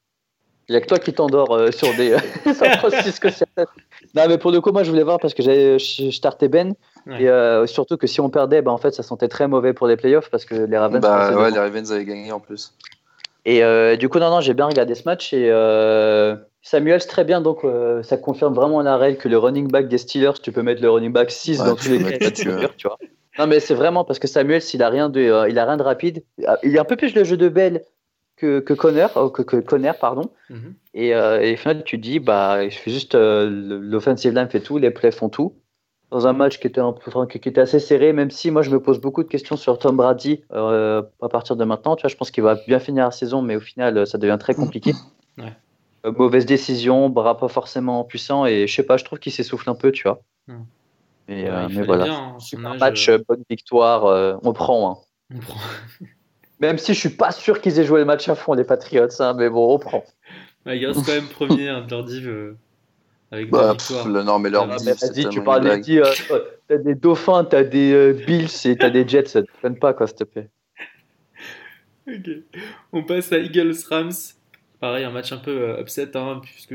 [0.68, 2.16] Il n'y a que toi qui t'endors euh, sur des
[4.16, 6.74] Non, mais pour le coup, moi, je voulais voir parce que j'avais starté Ben.
[7.16, 9.86] Et euh, surtout que si on perdait, bah, en fait, ça sentait très mauvais pour
[9.86, 11.00] les playoffs parce que les Ravens.
[11.00, 12.74] Bah ouais, les Ravens avaient gagné en plus.
[13.44, 13.62] Et
[13.98, 15.48] du coup, non, non, j'ai bien regardé ce match et
[16.66, 19.98] Samuels, très bien, donc euh, ça confirme vraiment la règle que le running back des
[19.98, 22.30] Steelers, tu peux mettre le running back 6 dans tous les cas.
[22.32, 22.98] tu vois.
[23.38, 25.76] Non, mais c'est vraiment parce que Samuels, il a rien de, euh, il a rien
[25.76, 26.24] de rapide.
[26.64, 27.84] Il a un peu plus le jeu de Bell
[28.34, 30.32] que, que Connor, oh, que, que Conner, pardon.
[30.50, 30.74] Mhm.
[30.94, 34.78] et, euh, et, au final, tu dis, bah, il fait juste l'offensive line fait tout,
[34.78, 35.54] les plays font tout.
[36.10, 38.70] Dans un match qui était, un peu, qui était assez serré, même si moi je
[38.70, 41.94] me pose beaucoup de questions sur Tom Brady à partir de maintenant.
[41.94, 44.38] Tu vois, je pense qu'il va bien finir la saison, mais au final, ça devient
[44.40, 44.92] très compliqué.
[45.38, 45.52] Ouais.
[46.04, 49.68] Euh, mauvaise décision, bras pas forcément puissant et je sais pas, je trouve qu'il s'essouffle
[49.70, 50.20] un peu, tu vois.
[50.46, 50.64] Hmm.
[51.28, 52.04] Mais, euh, mais voilà.
[52.04, 54.90] Bien, un match, euh, bonne victoire, on prend.
[54.90, 54.96] Hein.
[55.34, 55.60] On prend.
[56.60, 59.08] Même si je suis pas sûr qu'ils aient joué le match à fond, les Patriots,
[59.20, 60.04] hein, mais bon, on prend.
[60.64, 62.56] Ouais, ils restent quand même premier hein, de leur div
[63.30, 64.76] avec bah, pff, le, non, mais leur ah,
[65.12, 66.02] div, tu parles des div,
[66.68, 70.06] t'as des Dauphins, t'as des Bills et t'as des Jets, ça te plaît pas, quoi,
[70.06, 70.48] s'il te plaît.
[72.08, 72.30] ok.
[72.92, 74.12] On passe à Eagles Rams.
[74.86, 76.68] Pareil, un match un peu euh, upset, hein, puisque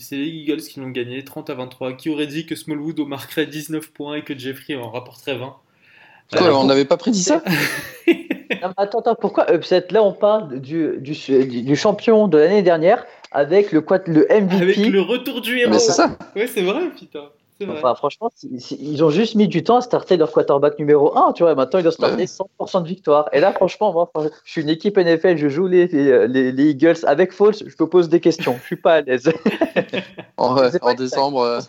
[0.00, 1.94] c'est les Eagles qui l'ont gagné 30 à 23.
[1.94, 5.56] Qui aurait dit que Smallwood marquerait 19 points et que Jeffrey en rapporterait 20
[6.36, 7.42] Quoi, on n'avait pas prédit ça?
[8.76, 9.88] Attends, attends, pourquoi upset?
[9.90, 11.12] Là, on parle du, du,
[11.64, 14.62] du champion de l'année dernière avec le, le MVP.
[14.62, 15.72] Avec le retour du héros.
[15.72, 16.16] Mais c'est ça.
[16.36, 17.30] Ouais, c'est vrai, putain.
[17.68, 21.42] Enfin, franchement, ils ont juste mis du temps à starter leur quarterback numéro 1, tu
[21.42, 21.54] vois.
[21.54, 23.28] Maintenant, ils doivent starter 100% de victoire.
[23.32, 24.10] Et là, franchement, moi,
[24.44, 28.08] je suis une équipe NFL, je joue les, les, Eagles avec Falls, je me pose
[28.08, 28.56] des questions.
[28.60, 29.32] Je suis pas à l'aise.
[30.36, 31.40] en, en décembre.
[31.40, 31.60] Euh.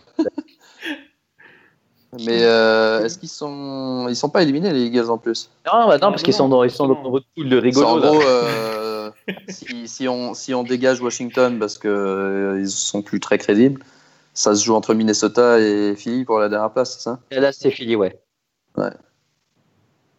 [2.24, 5.50] Mais euh, est-ce qu'ils sont ils sont pas éliminés les Eagles en plus?
[5.66, 7.86] Non, bah non, parce qu'ils sont dans ils sont dans votre pool de rigolo.
[7.86, 9.10] En gros, euh,
[9.48, 13.82] si, si, on si on dégage Washington parce que ils sont plus très crédibles,
[14.38, 17.18] ça se joue entre Minnesota et Philly pour la dernière place, c'est ça?
[17.32, 18.20] Et Là, c'est Philly, ouais.
[18.76, 18.92] Ouais.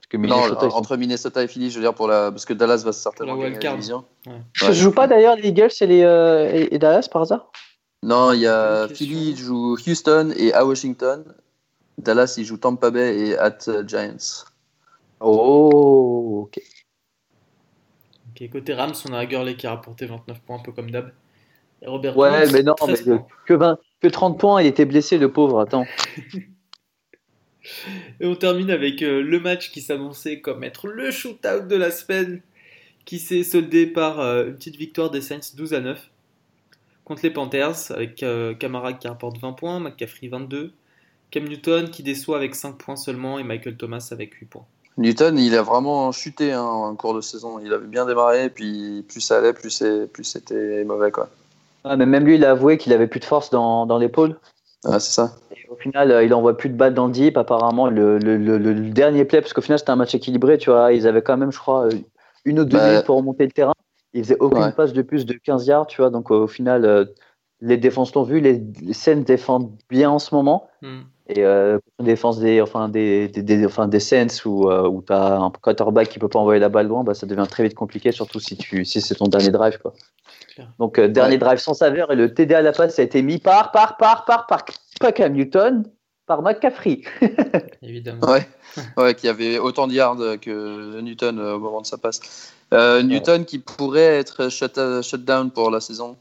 [0.09, 2.29] Que Minnesota, non, entre Minnesota et Philly, je veux dire, pour la...
[2.29, 4.03] parce que Dallas va certainement gagner la division.
[4.27, 4.33] Ouais.
[4.55, 7.49] Ça joue pas d'ailleurs les Eagles et, les, euh, et, Dallas par hasard?
[8.03, 11.23] Non, il y a Philly joue Houston et à Washington.
[11.97, 14.43] Dallas, il joue Tampa Bay et at Giants.
[15.21, 16.61] Oh, ok.
[18.31, 21.11] Ok, côté Rams, on a Gurley qui a rapporté 29 points, un peu comme d'hab.
[21.85, 22.95] Robert ouais, mais non, mais
[23.45, 25.85] que, 20, que 30 points, il était blessé, le pauvre, attends.
[28.19, 31.91] Et on termine avec euh, le match qui s'annonçait comme être le shootout de la
[31.91, 32.41] semaine,
[33.05, 36.09] qui s'est soldé par euh, une petite victoire des Saints 12 à 9
[37.05, 40.71] contre les Panthers, avec euh, Camara qui rapporte 20 points, McCaffrey 22,
[41.31, 44.65] Cam Newton qui déçoit avec 5 points seulement et Michael Thomas avec 8 points.
[44.97, 47.59] Newton, il a vraiment chuté hein, en cours de saison.
[47.59, 49.71] Il avait bien démarré, puis plus ça allait, plus
[50.23, 51.09] c'était mauvais.
[51.09, 51.29] Quoi.
[51.85, 54.37] Mais même lui, il a avoué qu'il avait plus de force dans, dans l'épaule.
[54.85, 55.35] Ah, c'est ça.
[55.69, 57.37] au final, euh, il envoie plus de balles dans le deep.
[57.37, 60.93] Apparemment, le, le, le, dernier play, parce qu'au final, c'était un match équilibré, tu vois.
[60.93, 61.91] Ils avaient quand même, je crois, euh,
[62.45, 63.73] une ou deux bah, minutes pour remonter le terrain.
[64.13, 66.09] Ils faisaient aucune passe de plus de 15 yards, tu vois.
[66.09, 67.05] Donc, au final, euh,
[67.61, 68.39] les défenses l'ont vu.
[68.39, 68.61] Les,
[68.93, 70.67] scènes défendent bien en ce moment.
[70.81, 71.01] Hmm.
[71.27, 75.51] Et euh, défense des, enfin, des, des, enfin, des Saints où, où tu as un
[75.61, 78.39] quarterback qui peut pas envoyer la balle loin, bah, ça devient très vite compliqué, surtout
[78.39, 79.77] si, tu, si c'est ton dernier drive.
[79.77, 79.93] Quoi.
[80.79, 83.37] Donc, euh, dernier drive sans saveur et le TD à la passe a été mis
[83.37, 84.65] par, par, par, par, par,
[84.99, 85.83] pas Cam Newton,
[86.25, 87.01] par McCaffrey.
[87.81, 88.27] Évidemment.
[88.27, 88.47] Ouais,
[88.97, 92.53] ouais qui avait autant de yards que Newton euh, au moment de sa passe.
[92.73, 96.17] Euh, Newton qui pourrait être shut, shut down pour la saison,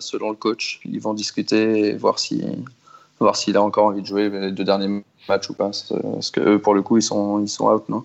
[0.00, 0.80] selon le coach.
[0.84, 2.44] Ils vont discuter et voir si
[3.20, 5.70] voir s'il a encore envie de jouer les deux derniers matchs ou pas.
[5.88, 8.04] Parce que eux, pour le coup, ils sont, ils sont out, non?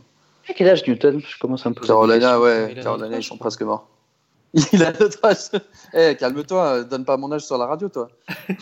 [0.55, 1.21] Quel âge Newton?
[1.25, 1.85] Je commence un peu.
[1.85, 3.87] Carolina, ouais, Carolina, ils sont presque morts.
[4.73, 5.49] Il a notre âge.
[5.93, 8.09] Eh, calme-toi, donne pas mon âge sur la radio, toi.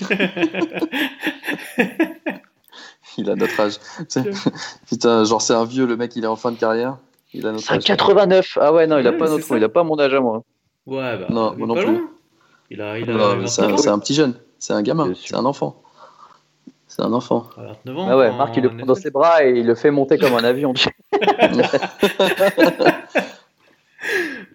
[3.17, 3.79] il a notre âge.
[4.87, 6.97] Putain, genre, c'est un vieux, le mec, il est en fin de carrière.
[7.33, 7.83] Il a notre âge.
[7.83, 8.59] 89.
[8.61, 9.57] Ah ouais, non, il a, pas, notre...
[9.57, 10.43] il a pas mon âge à moi.
[10.85, 11.25] Ouais, bah.
[11.29, 12.07] Non, moi non plus.
[12.69, 14.35] Il a, il a c'est un, un, petit jeune.
[14.59, 15.11] C'est un gamin.
[15.15, 15.81] C'est un enfant.
[16.87, 17.47] C'est un enfant.
[17.57, 20.33] ah ouais, Marc, il le prend dans ses bras et il le fait monter comme
[20.33, 20.73] un avion.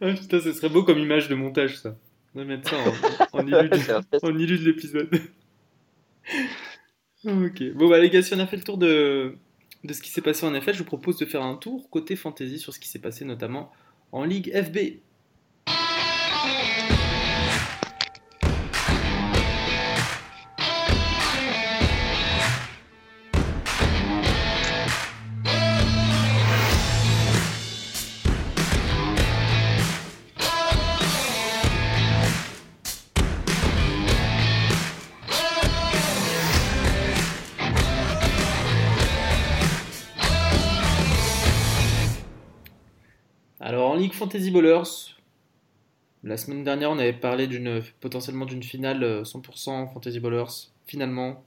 [0.05, 1.97] Ah, putain, ce serait beau comme image de montage, ça.
[2.35, 2.77] On va mettre ça
[3.33, 5.09] en, en, de l'épisode.
[7.25, 7.73] ok.
[7.75, 9.37] Bon, bah, les gars, si on a fait le tour de,
[9.85, 12.17] de ce qui s'est passé en effet, je vous propose de faire un tour côté
[12.17, 13.73] fantasy sur ce qui s'est passé notamment
[14.13, 15.01] en Ligue FB.
[44.25, 45.19] Fantasy Bowlers.
[46.23, 50.71] La semaine dernière, on avait parlé d'une potentiellement d'une finale 100% euh, Fantasy Bowlers.
[50.87, 51.45] Finalement,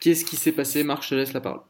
[0.00, 0.84] qu'est-ce qui s'est passé?
[0.84, 1.60] Marc, je te laisse la parole.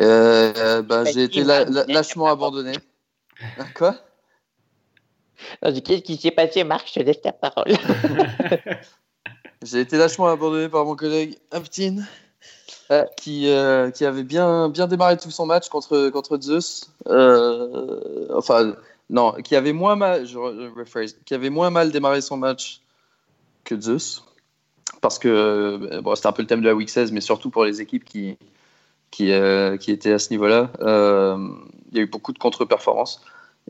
[0.00, 2.72] Euh, bah, j'ai été lâchement abandonné.
[3.74, 3.94] Quoi?
[5.60, 6.88] Qu'est-ce qui s'est passé, Marc?
[6.88, 7.74] Je te laisse la parole.
[9.62, 12.04] j'ai été lâchement abandonné par mon collègue Aptin.
[13.16, 16.88] Qui, euh, qui, avait bien, bien démarré tout son match contre, contre Zeus.
[17.08, 18.76] Euh, enfin,
[19.10, 20.24] non, qui avait moins mal,
[21.24, 22.80] qui avait moins mal démarré son match
[23.64, 24.24] que Zeus.
[25.00, 27.50] Parce que euh, bon, c'était un peu le thème de la Week 16, mais surtout
[27.50, 28.38] pour les équipes qui,
[29.10, 29.32] qui,
[29.80, 30.70] qui étaient à ce niveau-là.
[30.80, 33.20] Il y a eu beaucoup de contre-performances.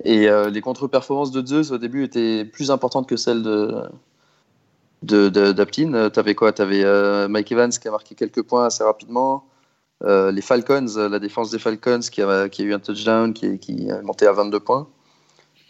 [0.05, 3.83] Et les contre-performances de Zeus au début étaient plus importantes que celles de,
[5.03, 5.91] d'Aptin.
[5.91, 6.53] De, tu avais quoi?
[6.53, 9.45] Tu avais euh, Mike Evans qui a marqué quelques points assez rapidement.
[10.05, 13.33] Euh, les Falcons, euh, la défense des Falcons qui a, qui a eu un touchdown
[13.33, 14.89] qui, qui est monté à 22 points.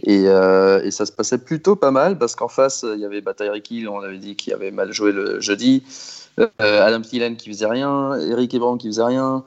[0.02, 3.62] Et, et, ça se passait plutôt pas mal parce qu'en face, il y avait Bataille
[3.70, 5.84] Hill, on avait dit qu'il avait mal joué le jeudi.
[6.58, 8.14] Adam Thielen qui faisait rien.
[8.18, 9.42] Eric Ebron qui faisait rien.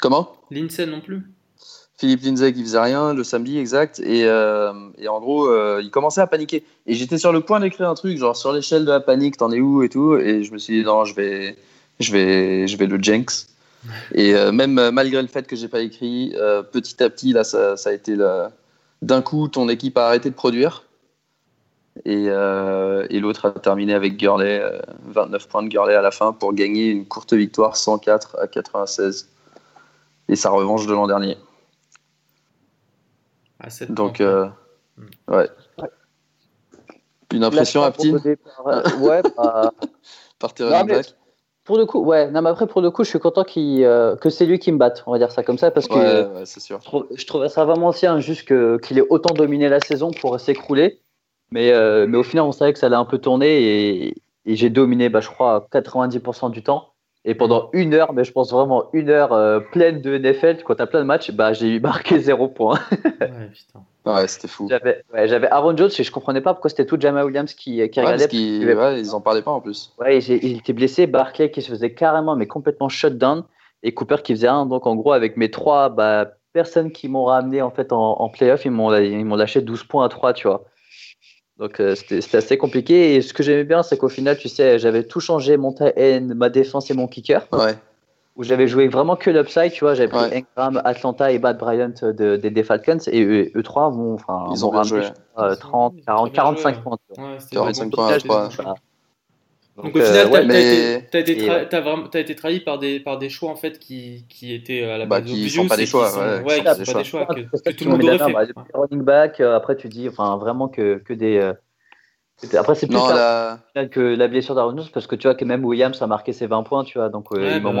[0.00, 0.32] comment?
[0.50, 1.22] Lindsay non plus.
[2.02, 4.00] Philippe Lindsay faisait rien le samedi exact.
[4.00, 6.64] Et, euh, en gros euh, il commençait à paniquer.
[6.88, 9.52] Et j'étais sur le point d'écrire un truc genre sur l'échelle de la panique t'en
[9.52, 10.16] es où et tout.
[10.16, 11.56] Et je me suis dit non je vais
[12.00, 13.46] je vais je vais le Jenks
[14.14, 16.34] et euh, même malgré le fait que j'ai pas écrit
[16.72, 18.16] petit à petit là ça, a été
[19.00, 20.82] d'un coup ton équipe a arrêté de produire.
[22.04, 24.60] Et, et l'autre a terminé avec Gurley
[25.06, 29.28] 29 points de Gurley à la fin pour gagner une courte victoire 104 à 96
[30.28, 31.36] et sa revanche de l'an dernier
[33.88, 34.48] donc, euh,
[34.96, 35.34] hmm.
[35.34, 35.48] ouais.
[37.32, 39.72] Une impression, Aptine euh, Ouais, bah...
[40.38, 41.00] par non,
[41.64, 42.30] Pour le coup, ouais.
[42.30, 44.78] Non, mais après, pour le coup, je suis content euh, que c'est lui qui me
[44.78, 45.02] batte.
[45.06, 46.80] On va dire ça comme ça, parce que ouais, sûr.
[47.14, 51.00] Je, trouvais ça vraiment aussi injuste qu'il ait autant dominé la saison pour s'écrouler.
[51.50, 51.72] Mais,
[52.06, 53.62] mais au final, on savait que ça allait un peu tourner
[54.06, 56.91] et, et j'ai dominé, bah, je crois, 90% du temps.
[57.24, 60.74] Et pendant une heure, mais je pense vraiment une heure euh, pleine de NFL, quand
[60.74, 62.80] tu as plein de matchs, bah, j'ai eu marqué zéro point.
[62.90, 63.84] ouais, putain.
[64.04, 64.68] Ouais, c'était fou.
[64.68, 68.00] J'avais ouais, Aaron Jones et je comprenais pas pourquoi c'était tout Jamal Williams qui, qui
[68.00, 68.26] regardait.
[68.74, 69.92] ouais, ils en parlaient pas en plus.
[70.00, 73.44] Ouais, il était blessé, Barclay qui se faisait carrément, mais complètement shut down,
[73.84, 74.66] et Cooper qui faisait un.
[74.66, 78.28] Donc en gros, avec mes trois bah, personnes qui m'ont ramené en fait en, en
[78.28, 80.64] playoff, ils m'ont lâché 12 points à 3, tu vois.
[81.62, 83.14] Donc euh, c'était assez compliqué.
[83.14, 86.34] Et ce que j'aimais bien, c'est qu'au final, tu sais, j'avais tout changé, mon TN,
[86.34, 87.46] ma défense et mon kicker.
[87.52, 87.76] Ouais.
[88.34, 89.94] où j'avais joué vraiment que l'upside, tu vois.
[89.94, 92.98] J'avais pris Ingram, Atlanta et Bad Bryant de, des Falcons.
[93.06, 93.22] Et
[93.54, 95.02] eux, trois vont, enfin, ils ont joué.
[95.36, 96.98] 30, 40, 45 points.
[97.16, 98.48] Ouais, 45 points,
[99.72, 99.84] crois.
[99.84, 103.78] Donc, au final, euh, t'as été, été, trahi par des, par des choix en fait
[103.78, 106.42] qui, qui étaient à la bah, base bah, qui sont pas des choix, sont, ouais,
[106.42, 108.32] ouais, qui sont, pas des choix que, que, tout le monde aurait fait.
[108.32, 111.52] Bah, running back, euh, après tu dis, enfin vraiment que, que des, euh,
[112.58, 113.58] après, c'est plus non, la...
[113.90, 116.64] que la blessure d'Aaron parce que tu vois que même Williams a marqué ses 20
[116.64, 117.08] points, tu vois.
[117.08, 117.72] Donc, euh, il bah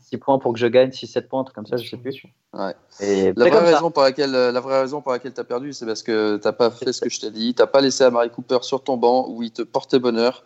[0.00, 2.22] 6 points pour que je gagne, 6-7 points, comme ça, je sais plus.
[2.52, 2.74] Ouais.
[3.00, 5.86] Et la, vraie raison pour laquelle, la vraie raison pour laquelle tu as perdu, c'est
[5.86, 7.54] parce que tu pas fait ce que je t'ai dit.
[7.54, 10.44] Tu pas laissé Amari Cooper sur ton banc où il te portait bonheur.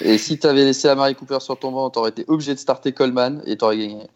[0.00, 2.58] Et si tu avais laissé Amari Cooper sur ton banc, tu aurais été obligé de
[2.58, 4.06] starter Coleman et tu aurais gagné.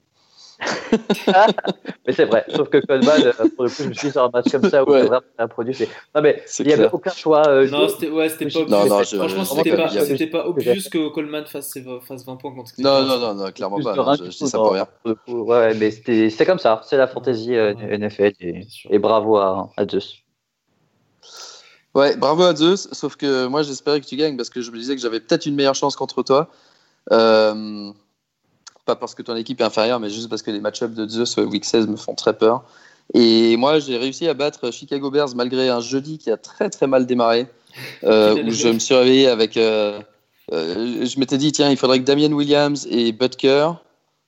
[2.07, 4.23] mais c'est vrai, sauf que Coleman, euh, pour le coup, je me suis dit sur
[4.23, 5.03] un match comme ça où ouais.
[5.03, 5.77] vraiment un produit.
[6.15, 7.47] Non, mais il n'y avait aucun choix.
[7.49, 8.61] Euh, non, c'était ouais, pas.
[8.69, 12.55] Non, non, je, Franchement, c'était pas, c'était pas obvious que Coleman fasse, fasse 20 points
[12.55, 13.95] contre Non, non, non, non, clairement pas.
[13.95, 14.87] Non, je, je dis ça pour rien.
[15.27, 16.81] Ouais, mais c'était comme ça.
[16.85, 20.24] C'est la fantaisie euh, NFL et, et, bravo à, à Zeus.
[21.95, 24.79] Ouais, bravo à Zeus, sauf que moi j'espérais que tu gagnes parce que je me
[24.79, 26.51] disais que j'avais peut-être une meilleure chance contre toi.
[27.13, 27.93] Euh,
[28.85, 31.37] pas parce que ton équipe est inférieure, mais juste parce que les match-ups de Zeus
[31.37, 32.65] Week 16 me font très peur.
[33.13, 36.87] Et moi, j'ai réussi à battre Chicago Bears malgré un jeudi qui a très très
[36.87, 37.47] mal démarré,
[38.05, 39.57] euh, où je me suis réveillé avec.
[39.57, 40.01] Euh,
[40.53, 43.73] euh, je m'étais dit, tiens, il faudrait que Damien Williams et Butker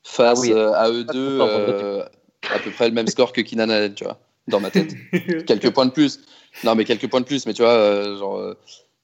[0.02, 4.04] fassent ah à eux deux à peu près le même score que Keenan Allen, tu
[4.04, 4.18] vois,
[4.48, 4.94] dans ma tête.
[5.46, 6.20] quelques points de plus.
[6.64, 8.56] Non, mais quelques points de plus, mais tu vois, genre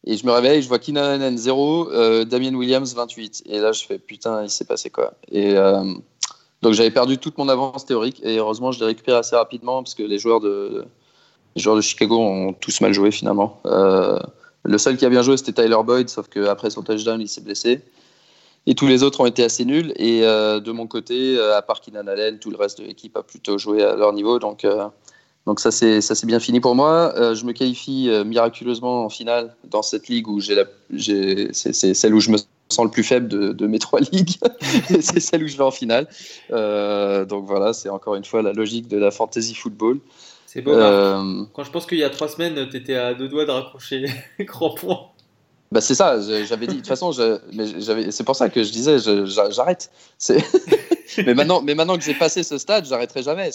[0.04, 3.44] et je me réveille, je vois Keenan Allen 0, euh, Damien Williams 28.
[3.46, 5.84] Et là, je fais putain, il s'est passé quoi Et euh,
[6.60, 8.20] donc j'avais perdu toute mon avance théorique.
[8.24, 10.84] Et heureusement, je l'ai récupéré assez rapidement parce que les joueurs de,
[11.54, 13.60] les joueurs de Chicago ont tous mal joué finalement.
[13.66, 14.18] Euh,
[14.64, 17.40] le seul qui a bien joué, c'était Tyler Boyd, sauf qu'après son touchdown, il s'est
[17.40, 17.80] blessé.
[18.66, 19.92] Et tous les autres ont été assez nuls.
[19.96, 23.58] Et de mon côté, à part Keenan Allen, tout le reste de l'équipe a plutôt
[23.58, 24.38] joué à leur niveau.
[24.38, 24.64] Donc
[25.46, 27.12] donc ça c'est ça c'est bien fini pour moi.
[27.16, 30.64] Euh, je me qualifie euh, miraculeusement en finale dans cette ligue où j'ai la
[31.52, 34.36] c'est celle où je me sens le plus faible de, de mes trois ligues.
[35.00, 36.06] c'est celle où je vais en finale.
[36.52, 39.98] Euh, donc voilà, c'est encore une fois la logique de la fantasy football.
[40.46, 40.72] C'est beau.
[40.74, 44.04] Quand je pense qu'il y a trois semaines, tu étais à deux doigts de raccrocher
[44.40, 45.11] grand point.
[45.72, 46.74] Bah c'est ça, j'avais dit.
[46.74, 48.98] De toute façon, c'est pour ça que je disais,
[49.50, 49.90] j'arrête.
[51.16, 53.50] mais maintenant, mais maintenant que j'ai passé ce stade, j'arrêterai jamais.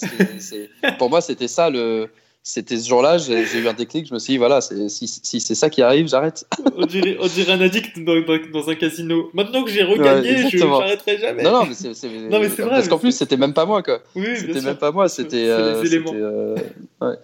[0.97, 2.09] pour moi, c'était ça le.
[2.41, 4.07] C'était ce jour-là, j'ai eu un déclic.
[4.07, 6.47] Je me suis dit, voilà, si, si c'est ça qui arrive, j'arrête.
[6.77, 9.29] on, dirait, on dirait un addict dans, dans, un casino.
[9.33, 11.43] Maintenant que j'ai regagné, je n'arrêterai jamais.
[11.43, 12.69] Non, non, mais c'est vrai.
[12.69, 13.99] Parce qu'en plus, c'était même pas moi, quoi.
[14.15, 15.49] Oui, c'était même pas moi, c'était.
[15.49, 16.55] Euh, euh,
[17.01, 17.15] ouais.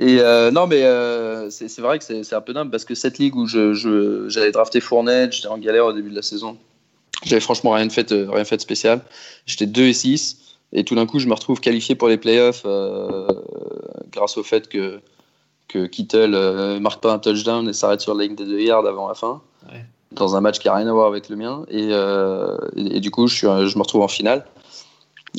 [0.00, 3.18] Et euh, non, mais euh, c'est vrai que c'est un peu dingue parce que cette
[3.18, 6.56] ligue où j'allais je, drafter Fournette, j'étais en galère au début de la saison.
[7.22, 9.02] J'avais franchement rien fait, euh, rien fait de spécial.
[9.44, 10.38] J'étais 2 et 6.
[10.72, 12.64] Et tout d'un coup, je me retrouve qualifié pour les playoffs
[14.10, 15.00] grâce au fait que,
[15.68, 18.86] que Kittle ne marque pas un touchdown et s'arrête sur la ligne des 2 yards
[18.86, 19.42] avant la fin.
[20.12, 21.66] Dans un match qui n'a rien à voir avec le mien.
[21.68, 21.90] Et,
[22.76, 24.46] et, du coup, je, suis, je me retrouve en finale.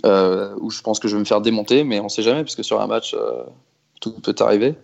[0.03, 2.55] où je pense que je vais me faire démonter, mais on ne sait jamais, parce
[2.57, 3.15] que sur un match,
[4.01, 4.75] tout peut arriver.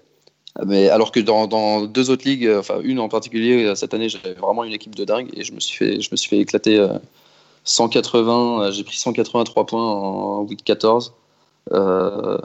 [0.66, 4.64] Mais alors que dans, deux autres ligues, enfin une en particulier, cette année, j'avais vraiment
[4.64, 6.80] une équipe de dingue et je me suis fait, je me suis fait éclater
[7.68, 11.14] 180, euh, j'ai pris 183 points en week 14.
[11.74, 12.38] Euh,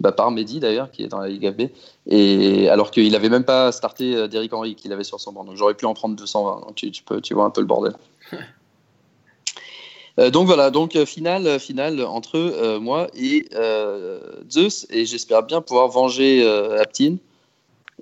[0.00, 1.68] bah, par Mehdi d'ailleurs, qui est dans la Ligue AB,
[2.08, 5.44] et alors qu'il n'avait même pas starté euh, Derrick Henry qu'il avait sur son banc,
[5.44, 6.60] donc j'aurais pu en prendre 220.
[6.66, 7.94] Donc tu, tu vois un peu le bordel.
[10.18, 13.46] Euh, donc voilà, donc euh, finale, finale entre euh, moi et
[14.50, 16.46] Zeus, et j'espère bien pouvoir venger
[16.78, 17.18] Aptine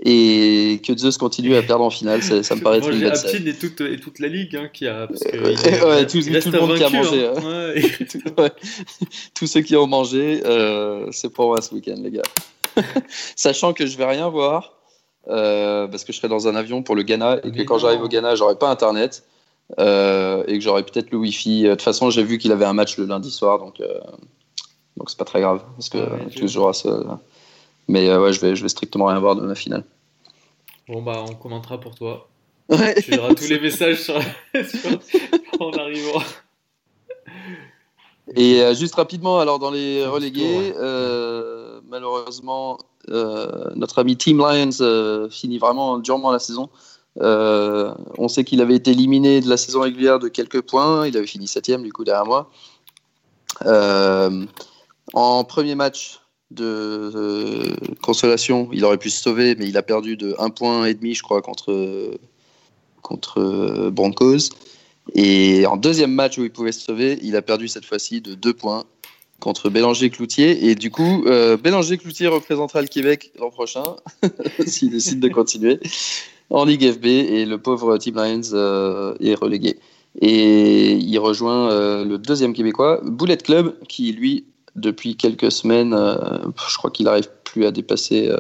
[0.04, 2.22] et que Zeus continue à perdre en finale.
[2.22, 4.86] Ça, me paraît être une belle Aptine et toute, et toute la ligue hein, qui
[4.88, 5.06] a.
[5.06, 7.26] Parce que ouais, tout, le monde qui a mangé.
[7.26, 7.34] Hein.
[8.42, 8.50] Ouais.
[9.34, 10.42] Tous ceux qui ont mangé,
[11.12, 12.22] c'est pour moi ce week-end, les gars.
[13.36, 14.74] Sachant que je vais rien voir.
[15.26, 18.08] parce que je serai dans un avion pour le Ghana et que quand j'arrive au
[18.08, 19.24] Ghana, j'aurai pas internet.
[19.78, 21.66] Euh, et que j'aurais peut-être le Wi-Fi.
[21.66, 24.00] Euh, de toute façon, j'ai vu qu'il avait un match le lundi soir, donc euh,
[24.96, 26.72] donc c'est pas très grave parce que toujours
[27.88, 29.84] Mais ouais, je vais je vais strictement rien voir de ma finale.
[30.88, 32.28] Bon bah, on commentera pour toi.
[32.70, 34.10] Tu verras tous les messages
[35.60, 36.22] en arrivant.
[38.36, 40.74] Et juste rapidement, alors dans les relégués,
[41.88, 46.68] malheureusement, notre ami Team Lions finit vraiment durement la saison.
[47.20, 51.06] Euh, on sait qu'il avait été éliminé de la saison régulière de quelques points.
[51.06, 52.50] Il avait fini septième du coup derrière moi.
[53.66, 54.46] Euh,
[55.12, 56.20] en premier match
[56.50, 60.94] de, consolation, il aurait pu se sauver, mais il a perdu de 1 point et
[60.94, 62.18] demi, je crois, contre,
[63.02, 64.50] contre Broncos.
[65.14, 68.34] Et en deuxième match où il pouvait se sauver, il a perdu cette fois-ci de
[68.34, 68.84] 2 points
[69.40, 70.68] contre Bélanger-Cloutier.
[70.68, 73.82] Et du coup, euh, Bélanger-Cloutier représentera le Québec l'an prochain,
[74.66, 75.80] s'il décide de continuer,
[76.52, 77.04] en Ligue FB.
[77.06, 79.78] Et le pauvre Team Lions euh, est relégué.
[80.20, 84.44] Et il rejoint euh, le deuxième Québécois, Bullet Club, qui lui,
[84.76, 88.30] depuis quelques semaines, je crois qu'il n'arrive plus à dépasser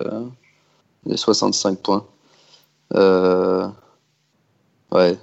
[1.06, 2.06] les 65 points.
[2.94, 2.98] ouais,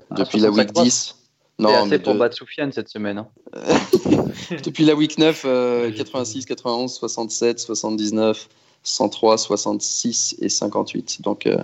[0.10, 1.16] Ah, depuis la week 65 10.
[1.60, 3.18] C'est Non, assez mais pour de- battre Soufiane cette semaine.
[3.20, 3.28] hein.
[4.64, 8.48] Depuis la week 9, euh, Ouais, j'ai 86, 91, 67, 79,
[8.84, 11.22] 103, 66 et 58.
[11.22, 11.58] Donc euh,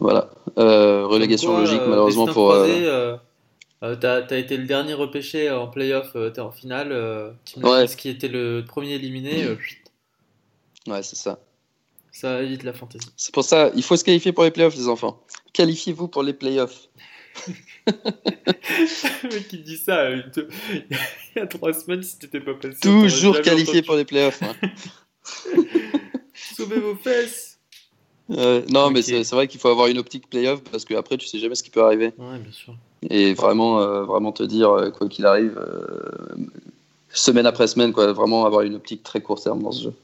[0.00, 0.30] voilà.
[0.58, 2.50] Euh, relégation quoi, logique euh, malheureusement pour.
[2.52, 3.16] euh,
[3.80, 7.34] t'as, t'as été le dernier repêché en playoff, t'es en finale.
[7.44, 7.86] Team Ouais.
[7.86, 9.46] Qui était le premier éliminé,
[10.88, 11.38] Ouais, c'est ça.
[12.10, 13.08] ça évite la fantaisie.
[13.16, 15.22] C'est pour ça, il faut se qualifier pour les playoffs, les enfants.
[15.52, 16.88] Qualifiez-vous pour les playoffs.
[17.86, 20.84] le mec qui dit ça, euh, il te- il
[21.36, 22.78] y a trois semaines, si t'étais pas passé.
[22.80, 23.86] Toujours qualifié entendu.
[23.86, 24.42] pour les playoffs.
[24.42, 24.54] hein.
[26.56, 27.49] Sauvez vos fesses.
[28.30, 31.26] Euh, non, mais c'est vrai qu'il faut avoir une optique playoff parce que après tu
[31.26, 32.12] sais jamais ce qui peut arriver.
[32.18, 32.74] Ouais, bien sûr.
[33.08, 36.48] et vraiment, euh, vraiment te dire, euh, quoi qu'il arrive, euh,
[37.12, 39.94] semaine après semaine, quoi, vraiment avoir une optique très court terme dans ce jeu.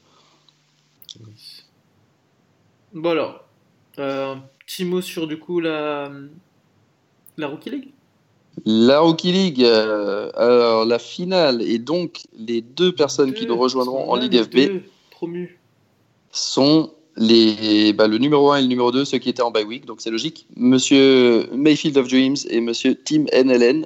[2.93, 3.43] Bon alors,
[3.97, 6.11] un petit mot sur du coup la,
[7.37, 7.89] la Rookie League?
[8.65, 14.15] La Rookie League, alors la finale, et donc les deux personnes qui nous rejoindront en
[14.15, 15.59] Ligue FB Promus.
[16.31, 19.85] sont bah, le numéro 1 et le numéro 2, ceux qui étaient en bye week,
[19.85, 20.45] donc c'est logique.
[20.55, 23.85] Monsieur Mayfield of Dreams et Monsieur Team NLN,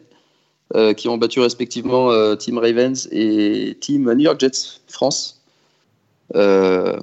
[0.75, 5.41] euh, qui ont battu respectivement euh, Team Ravens et Team New York Jets France,
[6.35, 6.97] euh,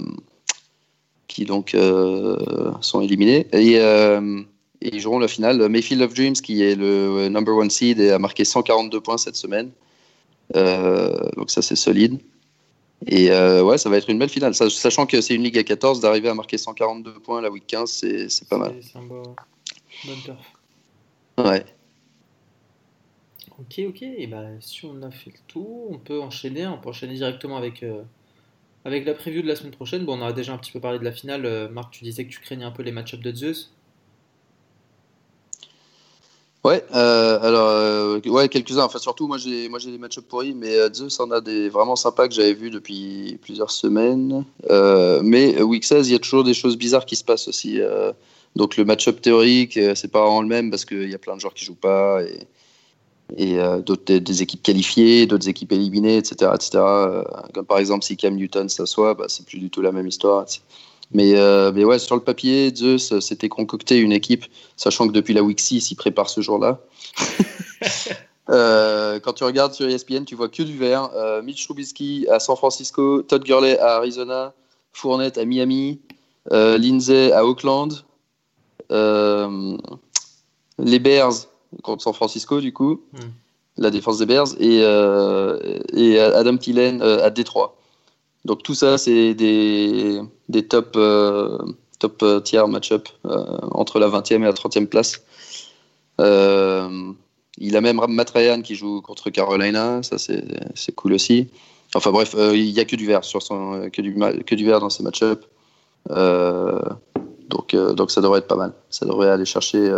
[1.28, 2.36] qui donc euh,
[2.82, 3.46] sont éliminés.
[3.52, 5.66] Et, et ils joueront la finale.
[5.68, 9.36] Mayfield of Dreams, qui est le number one seed et a marqué 142 points cette
[9.36, 9.70] semaine.
[10.54, 12.18] Donc ça c'est solide.
[13.06, 14.54] Et euh, ouais, ça va être une belle finale.
[14.54, 17.66] Sach- Sachant que c'est une ligue à 14, d'arriver à marquer 142 points la week
[17.66, 18.74] 15, c'est c'est pas mal.
[18.82, 19.22] C'est- un beau,
[20.04, 20.38] bonne perf.
[21.38, 21.64] Ouais.
[23.58, 24.02] Ok, ok.
[24.02, 26.66] Et ben, si on a fait le tour, on peut enchaîner.
[26.66, 28.02] On peut enchaîner directement avec, euh,
[28.84, 30.04] avec la preview de la semaine prochaine.
[30.04, 31.44] Bon, on a déjà un petit peu parlé de la finale.
[31.46, 33.72] Euh, Marc, tu disais que tu craignais un peu les match-ups de Zeus.
[36.64, 38.84] Ouais, euh, alors, euh, ouais, quelques-uns.
[38.84, 42.26] Enfin, surtout, moi, j'ai, des match-ups pourris, mais euh, Zeus en a des vraiment sympas
[42.26, 44.44] que j'avais vus depuis plusieurs semaines.
[44.68, 47.80] Euh, mais week 16, il y a toujours des choses bizarres qui se passent aussi.
[48.56, 51.40] donc, le match-up théorique, c'est pas vraiment le même parce qu'il y a plein de
[51.40, 52.46] joueurs qui jouent pas et,
[53.36, 56.82] et d'autres des, équipes qualifiées, d'autres équipes éliminées, etc., etc.
[57.54, 60.48] Comme par exemple, si Cam Newton s'assoit, bah, c'est plus du tout la même histoire.
[60.48, 60.60] sais.
[61.12, 64.44] Mais, euh, mais ouais, sur le papier, Zeus euh, s'était concocté une équipe,
[64.76, 66.80] sachant que depuis la week 6, il prépare ce jour-là.
[68.50, 71.10] Euh, quand tu regardes sur ESPN, tu vois que du vert.
[71.14, 74.54] Euh, Mitch Trubisky à San Francisco, Todd Gurley à Arizona,
[74.94, 76.00] Fournette à Miami,
[76.50, 77.92] Lindsay à Oakland,
[78.90, 79.76] euh,
[80.78, 81.34] les Bears
[81.82, 83.28] contre San Francisco, du coup, Hmm.
[83.76, 84.78] la défense des Bears, et,
[85.92, 87.77] et Adam Thielen à Détroit.
[88.44, 91.58] Donc tout ça, c'est des, des top, euh,
[91.98, 95.22] top euh, tiers match-up euh, entre la 20e et la 30e place.
[96.20, 97.12] Euh,
[97.58, 101.48] il a même Matt Ryan qui joue contre Carolina, ça c'est c'est cool aussi.
[101.94, 104.80] Enfin bref, il n'y a que du vert sur son, que du, que du vert
[104.80, 105.44] dans ces match-up.
[106.08, 108.74] Donc, donc ça devrait être pas mal.
[108.90, 109.90] Ça devrait aller chercher,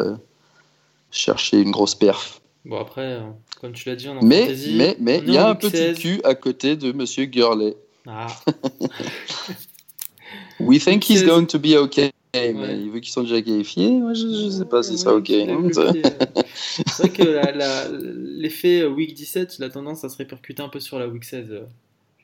[1.10, 2.40] chercher une grosse perf.
[2.64, 3.20] Bon, après, euh,
[3.60, 4.76] comme tu l'as dit, on en Mais fantasy.
[5.00, 5.98] mais il y a un petit 16.
[5.98, 7.74] cul à côté de Monsieur Gurley.
[8.06, 8.28] Ah,
[10.60, 11.26] We think he's 16.
[11.26, 12.10] going to be okay.
[12.34, 12.52] Ouais.
[12.54, 15.18] Mais vu qu'ils sont déjà qualifiés, moi je, je sais pas si ça sera Ouais,
[15.18, 15.24] ok.
[15.24, 16.42] pied, euh.
[16.86, 20.68] C'est vrai que la- la- l'effet week 17, il a tendance à se répercuter un
[20.68, 21.64] peu sur la week 16 euh,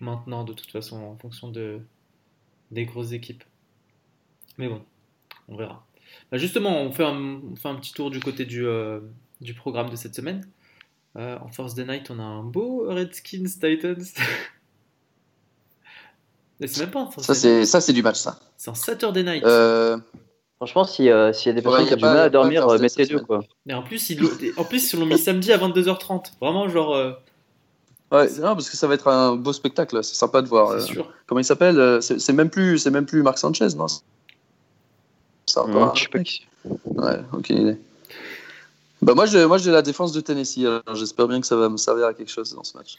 [0.00, 1.80] maintenant, de toute façon, en fonction de,
[2.70, 3.42] des grosses équipes.
[4.58, 4.80] Mais bon,
[5.48, 5.84] on verra.
[6.30, 9.00] Bah, justement, on fait, un, on fait un petit tour du côté du, euh,
[9.40, 10.46] du programme de cette semaine.
[11.16, 13.96] Euh, en Thursday Night, on a un beau Redskins Titans.
[16.60, 18.38] Mais c'est même pas Ça c'est ça du match ça.
[18.56, 19.44] c'est un Saturday Night.
[19.44, 19.98] Euh,
[20.56, 22.22] Franchement, si, euh, s'il y a des personnes Ouais, qui ont du pas- mal à
[22.24, 23.26] pas dormir, euh, mettez cette deux semaine.
[23.26, 23.40] quoi.
[23.66, 26.32] Mais en plus, ils l'ont en plus, ils l'ont mis samedi à 22h30.
[26.40, 27.12] Vraiment, genre, euh,
[28.10, 30.02] ouais, non, parce que ça va être un beau spectacle.
[30.02, 30.70] C'est sympa de voir.
[30.70, 31.12] c'est euh, sûr.
[31.26, 33.86] comment il s'appelle C'est c'est même plus c'est même plus Marc Sanchez non?
[35.44, 37.78] C'est encore Hum, un je sais pas qui Ouais, aucune idée.
[39.02, 40.64] Bah moi j'ai moi j'ai la défense de Tennessee.
[40.64, 42.96] Alors j'espère bien que ça va me servir à quelque chose dans ce match.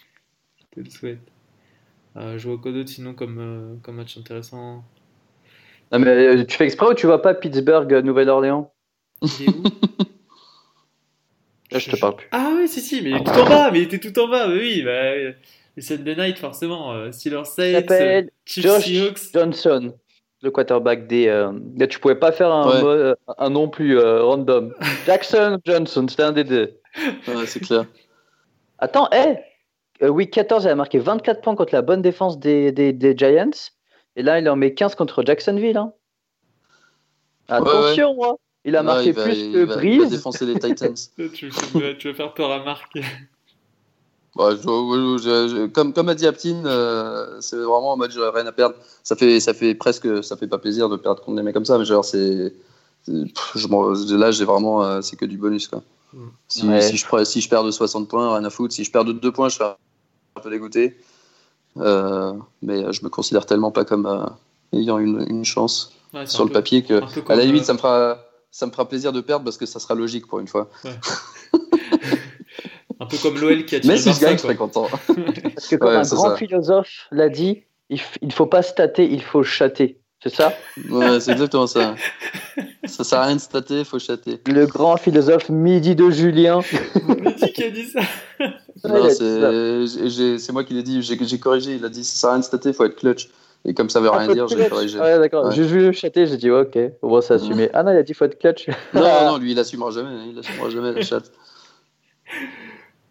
[0.59, 1.19] Je te le souhaite.
[2.17, 4.83] Euh, je vois quoi d'autre sinon comme, euh, comme match intéressant
[5.91, 8.71] Non, mais euh, tu fais exprès ou tu vois pas Pittsburgh, euh, Nouvelle-Orléans?
[9.21, 9.63] Il est où?
[11.71, 12.27] Là, je te parle plus.
[12.31, 14.27] Ah oui, si, si, mais il est tout en bas, mais il était tout en
[14.29, 15.13] bas, mais oui, bah,
[15.75, 16.93] les Sunday Night, forcément.
[16.93, 19.33] Euh, Steelers Saints, Chiefs Seahawks.
[19.33, 19.93] Johnson,
[20.41, 21.27] le quarterback des.
[21.27, 22.89] euh, Là, tu pouvais pas faire un, Ouais.
[22.89, 24.73] euh, un nom plus euh, random.
[25.05, 26.79] Jackson Johnson, c'était un des deux.
[27.27, 27.85] Ouais, c'est clair.
[28.79, 29.35] Attends, hé
[30.01, 33.15] euh, Week 14, il a marqué 24 points contre la bonne défense des, des, des
[33.17, 33.49] Giants.
[34.15, 35.77] Et là, il en met 15 contre Jacksonville.
[35.77, 35.93] hein.
[37.47, 38.35] Attention, moi.
[38.65, 40.93] Il a Ouais, marqué il va- plus il que va- il va défoncer les Titans.
[41.33, 42.97] Tu veux, tu veux faire peur à Marc.
[44.35, 48.11] Bah, je- je- je- je- comme, comme a dit Aptin, euh, c'est vraiment en mode
[48.11, 48.75] j'aurais rien à perdre.
[49.03, 51.65] Ça fait, ça fait presque, ça fait pas plaisir de perdre contre des mecs comme
[51.65, 52.53] ça, mais genre c'est,
[53.07, 55.81] là j'ai vraiment, euh, c'est que du bonus quoi.
[56.13, 56.19] Mm.
[56.49, 56.81] Si, Ouais.
[56.81, 58.73] si je, prends- si je perds de 60 points, rien à foutre.
[58.73, 59.75] Si je perds de 2 points, je serais
[60.37, 60.97] un peu dégoûté.
[61.77, 64.25] Euh, mais euh, je me considère tellement pas comme euh,
[64.73, 67.65] ayant une, une chance Ouais, sur un le peu- papier que, à la limite, euh,
[67.65, 68.17] ça me fera,
[68.49, 70.69] ça me fera plaisir de perdre parce que ça sera logique pour une fois.
[72.99, 74.87] Un peu comme l'OL qui a tiré Mais si je gagne, je content.
[74.89, 76.35] Parce que comme Ouais, un grand ça.
[76.35, 79.99] philosophe l'a dit, il ne faut pas stater, il faut chater.
[80.23, 80.51] C'est ça?
[80.89, 81.95] Ouais, c'est exactement ça.
[82.85, 84.39] Ça sert à rien de stater, faut chatter.
[84.47, 86.61] Le grand philosophe Midi de Julien.
[87.19, 87.99] Mais qui qui a dit ça?
[88.83, 91.75] Non, c'est moi qui l'ai dit, j'ai corrigé.
[91.75, 93.29] Il a dit ça sert à rien de stater, faut être clutch.
[93.65, 94.99] Et comme ça veut Ah, rien dire, j'ai corrigé.
[94.99, 95.45] Ouais, d'accord.
[95.45, 95.55] Ouais.
[95.55, 97.69] J'ai vu le chatter, j'ai dit, ok, au moins c'est assumé.
[97.73, 98.69] Ah non, il a dit faut être clutch.
[98.93, 101.31] Non, non, lui il assumera jamais, il assumera jamais la chatte.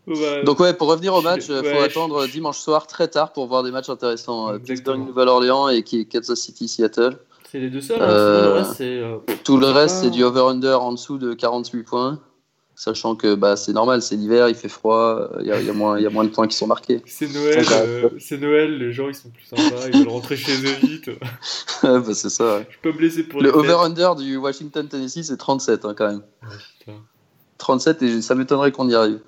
[0.06, 3.08] Ouais, Donc ouais, pour revenir au match, il ouais, faut je- attendre dimanche soir très
[3.08, 4.50] tard pour voir des matchs intéressants.
[4.52, 4.58] Euh.
[4.58, 7.18] Pittsburgh, Nouvelle-Orléans et Kansas City, Seattle.
[7.50, 8.00] C'est les deux seuls.
[8.00, 8.84] hein, Euh, sinon, le reste, c'est.
[8.98, 12.20] euh, Tout le reste, c'est du over-under en dessous de 48 points.
[12.78, 15.70] Sachant que bah, c'est normal, c'est l'hiver, il fait froid, il y, a- il y
[15.70, 17.00] a moins- il y a moins de points qui sont marqués.
[17.06, 20.52] C'est Noël, euh, c'est Noël, les gens ils sont plus sympas, ils veulent rentrer chez
[20.52, 21.08] eux vite.
[21.82, 22.58] Bah, c'est ça.
[22.58, 22.66] ouais.
[22.68, 26.22] Je peux me blesser pour Le over-under du Washington-Tennessee, c'est 37 hein, quand même.
[26.42, 26.48] Ouais,
[26.80, 26.92] putain.
[27.58, 29.20] 37 et ça m'étonnerait qu'on y arrive.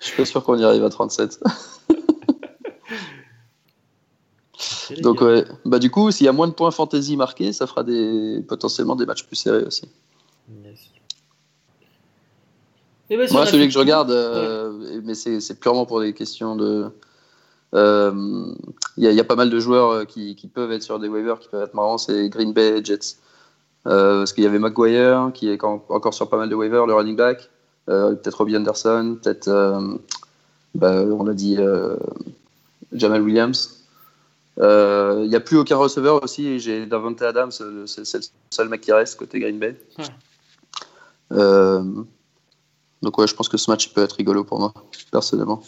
[0.00, 1.40] Je suis pas sûr qu'on y arrive à 37.
[4.54, 7.52] Ok, les Donc ouais, bah du coup, s'il y a moins de points fantasy marqués,
[7.52, 9.88] ça fera des potentiellement des matchs plus serrés aussi.
[10.64, 10.78] Yes.
[13.10, 16.12] Et bah, si on Moi, celui que je regarde, euh, mais c'est purement pour des
[16.12, 16.90] questions de.
[17.74, 18.12] euh,
[18.96, 20.82] Il y, a- il y a pas mal de joueurs euh, qui, qui peuvent être
[20.82, 23.16] sur des waivers, qui peuvent être marrants, c'est Green Bay et Jets.
[23.86, 26.86] Euh, parce qu'il y avait McGuire, qui est en- encore sur pas mal de waivers,
[26.86, 27.48] le running back.
[27.88, 29.96] Euh, peut-être Robbie Anderson, peut-être, euh,
[30.74, 31.96] bah, on l'a dit, euh,
[32.92, 33.84] Jamal Williams.
[34.58, 37.86] Euh, Il n'y a plus aucun receveur aussi, et j'ai Davante Adams, c'est le
[38.50, 39.76] seul mec qui reste côté Green Bay.
[39.98, 40.04] Ouais.
[41.32, 41.82] Euh,
[43.02, 44.74] donc ouais, je pense que ce match peut être rigolo pour moi,
[45.10, 45.62] personnellement.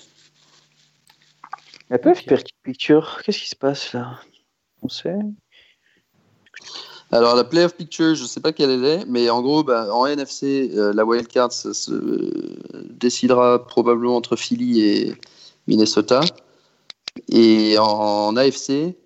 [1.88, 2.24] La PF.
[2.62, 4.20] Picture, qu'est-ce qui se passe là?
[4.82, 5.16] On sait
[7.12, 10.06] Alors la playoff picture, je sais pas quelle elle est, mais en gros, bah, en
[10.06, 11.92] NFC, euh, la wild card ça se
[12.90, 15.14] décidera probablement entre Philly et
[15.66, 16.20] Minnesota.
[17.28, 18.96] Et en, AFC,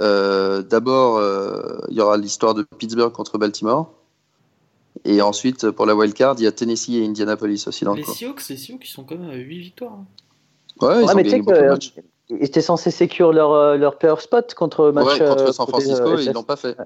[0.00, 3.92] euh, d'abord, euh, il y aura l'histoire de Pittsburgh contre Baltimore.
[5.04, 7.98] Et ensuite, pour la wild card, il y a Tennessee et Indianapolis aussi dans le
[7.98, 8.12] Les coup.
[8.12, 9.92] Seahawks, les Seahawks, ils sont quand même à 8 victoires.
[9.92, 10.06] hein.
[10.80, 11.94] Ouais, ils Ouais, ont mais gagné beaucoup de matchs.
[12.30, 15.06] ils étaient censés sécure leur, euh, leur playoff spot contre le match.
[15.06, 16.76] Ouais, contre euh, San Francisco, euh, et ils l'ont pas fait.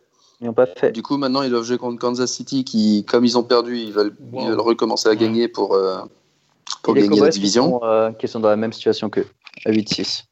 [0.42, 0.90] Ils n'ont pas fait.
[0.90, 3.92] Du coup, maintenant, ils doivent jouer contre Kansas City, qui, comme ils ont perdu, ils
[3.92, 4.42] veulent, Wow.
[4.42, 5.16] ils veulent recommencer à Ouais.
[5.16, 6.00] gagner pour, euh,
[6.82, 7.78] pour gagner Cowboys la qui division.
[7.78, 9.26] sont, euh, qui sont dans la même situation qu'eux,
[9.64, 10.24] à 8-6.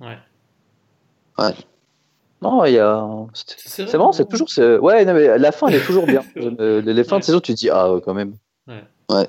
[0.00, 0.16] Ouais.
[2.42, 3.06] Non, il y a.
[3.34, 4.48] C'est C'est c'est toujours.
[4.82, 6.22] Ouais, non, mais la fin, elle est toujours bien.
[6.36, 7.20] Les fins Ouais.
[7.20, 8.34] de saison, tu te dis, ah, ouais, quand même.
[8.68, 9.28] Ouais,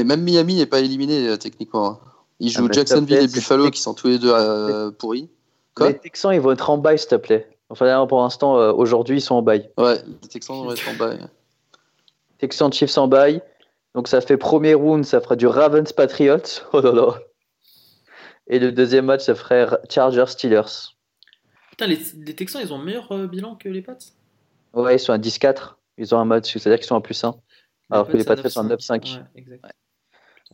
[0.00, 2.00] et même Miami n'est pas éliminé euh, techniquement.
[2.40, 5.28] Ils Ah, jouent Jacksonville et Buffalo qui sont tous les deux euh, pourris.
[5.74, 5.88] Quoi?
[5.88, 7.48] Les Texans, ils vont être en bail, s'il te plaît.
[7.68, 9.70] Enfin, d'ailleurs, pour l'instant, euh, aujourd'hui, ils sont en bail.
[9.76, 11.18] Ouais, les Texans être en ouais.
[12.38, 13.42] Texans, Chiefs en bail.
[13.94, 16.38] Donc, ça fait premier round, ça fera du Ravens Patriots.
[16.72, 17.18] Oh là là.
[18.48, 20.94] Et le deuxième match, ça ferait Chargers Steelers.
[21.70, 23.98] Putain, les, les Texans, ils ont meilleur euh, bilan que les Pats?
[24.72, 25.74] Ouais, ils sont à 10-4.
[25.98, 27.34] Ils ont un match, c'est-à-dire qu'ils sont à plus 1.
[27.90, 29.16] Alors que les Pats, Patriots sont à 9-5.
[29.16, 29.64] Ouais, exact.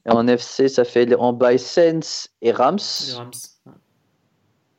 [0.07, 2.79] Et en FC, ça fait en bail Saints et Rams.
[3.07, 3.31] Les Rams.
[3.67, 3.73] ouais.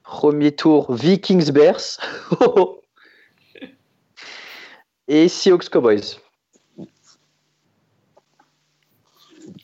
[0.04, 2.00] Premier tour, Vikings Bears.
[5.08, 6.18] et Seahawks Cowboys.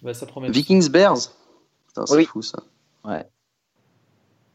[0.02, 0.50] Bah, ça promet.
[0.50, 1.18] Vikings Bears
[1.88, 2.26] Putain, c'est Oui.
[2.26, 2.60] fou ça.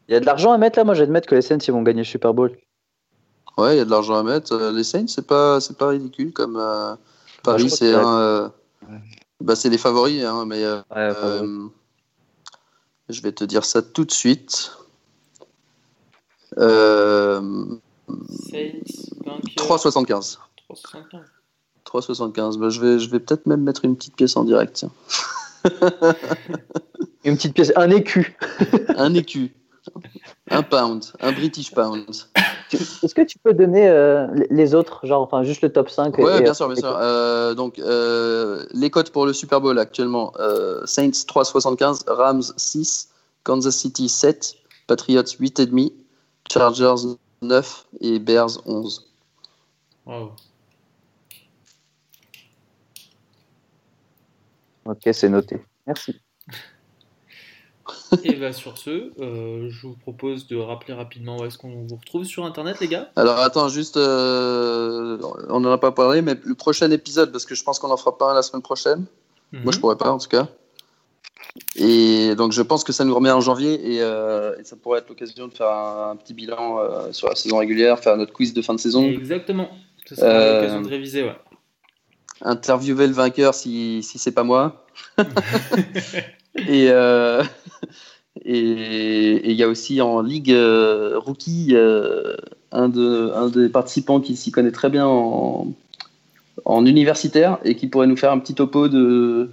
[0.06, 0.84] Il y a de l'argent à mettre là.
[0.84, 2.56] Moi, j'ai de mettre que les Saints ils vont gagner le Super Bowl.
[3.56, 4.52] Ouais, il y a de l'argent à mettre.
[4.52, 6.94] Euh, Les Saints, c'est pas, c'est pas ridicule comme euh,
[7.42, 8.18] Paris, c'est un.
[8.18, 8.48] euh,
[8.86, 8.98] Ouais.
[9.40, 11.68] bah, c'est les favoris, hein, mais euh, Ouais, euh,
[13.08, 14.76] je vais te dire ça tout de suite.
[16.58, 17.40] Euh,
[18.50, 19.78] Saints, vainqueur.
[19.78, 20.38] 3,75.
[20.70, 21.20] 3,75.
[21.86, 22.58] 3,75.
[22.58, 24.74] Bah, je vais, je vais peut-être même mettre une petite pièce en direct.
[24.74, 24.90] Tiens.
[27.24, 28.36] Une petite pièce, un écu.
[28.96, 29.54] un écu.
[30.50, 32.04] Un pound, un British pound.
[32.72, 36.38] Est-ce que tu peux donner euh, les autres, genre enfin juste le top 5 Ouais,
[36.38, 36.94] et- bien sûr, bien sûr.
[36.98, 43.08] Euh, donc, euh, les cotes pour le Super Bowl actuellement euh, Saints 3,75, Rams 6,
[43.42, 44.54] Kansas City 7,
[44.86, 45.92] Patriots 8,5,
[46.50, 49.06] Chargers 9 et Bears 11.
[50.06, 50.32] Wow.
[54.84, 55.62] Ok, c'est noté.
[55.86, 56.20] Merci.
[58.22, 61.96] Et bah sur ce, euh, je vous propose de rappeler rapidement où est-ce qu'on vous
[61.96, 63.10] retrouve sur internet, les gars?
[63.16, 65.18] Alors, attends, juste, euh,
[65.48, 67.96] on n'en a pas parlé, mais le prochain épisode, parce que je pense qu'on en
[67.96, 69.04] fera pas un la semaine prochaine.
[69.52, 69.80] Moi, je Mhm.
[69.80, 70.48] pourrais pas, en tout cas.
[71.76, 74.98] Et donc, je pense que ça nous remet en janvier et, euh, et ça pourrait
[75.00, 78.32] être l'occasion de faire un, un petit bilan euh, sur la saison régulière, faire notre
[78.32, 79.68] quiz de fin de saison, Exactement.
[80.06, 81.36] Ce sera Euh, l'occasion de réviser, ouais.
[82.42, 84.84] interviewer le vainqueur si, si c'est pas moi.
[86.56, 87.42] et euh,
[88.44, 92.36] et il y a aussi en ligue euh, rookie euh,
[92.72, 95.68] un, de, un des participants qui s'y connaît très bien en,
[96.64, 99.50] en universitaire et qui pourrait nous faire un petit topo de,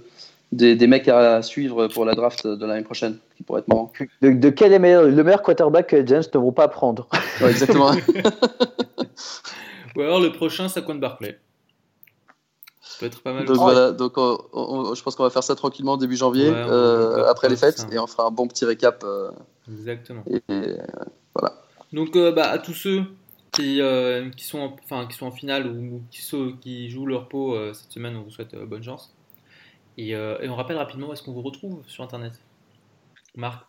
[0.52, 3.92] des, des mecs à suivre pour la draft de l'année prochaine, qui pourrait être marrant.
[4.20, 7.08] De, de quel est meilleur, le meilleur quarterback que les Giants ne vont pas prendre?
[7.40, 7.90] Ouais, exactement.
[9.96, 11.38] Ou alors le prochain, Saquon Barclay.
[12.80, 13.46] Ça peut être pas mal.
[13.46, 16.56] donc voilà, donc on- on- je pense qu'on va faire ça tranquillement début janvier, Ouais,
[16.68, 17.86] euh, après les fêtes, ça.
[17.90, 19.02] et on fera un bon petit récap.
[19.04, 19.30] euh,
[19.70, 20.22] Exactement.
[20.28, 20.76] et, et-
[21.92, 23.02] Donc euh, bah, à tous ceux
[23.52, 27.06] qui, euh, qui, sont en, enfin, qui sont en finale ou qui, sont- qui jouent
[27.06, 29.14] leur pot euh, cette semaine, on vous souhaite euh, bonne chance.
[29.98, 32.32] Et, euh, et on rappelle rapidement où est-ce qu'on vous retrouve sur internet.
[33.34, 33.66] Marc,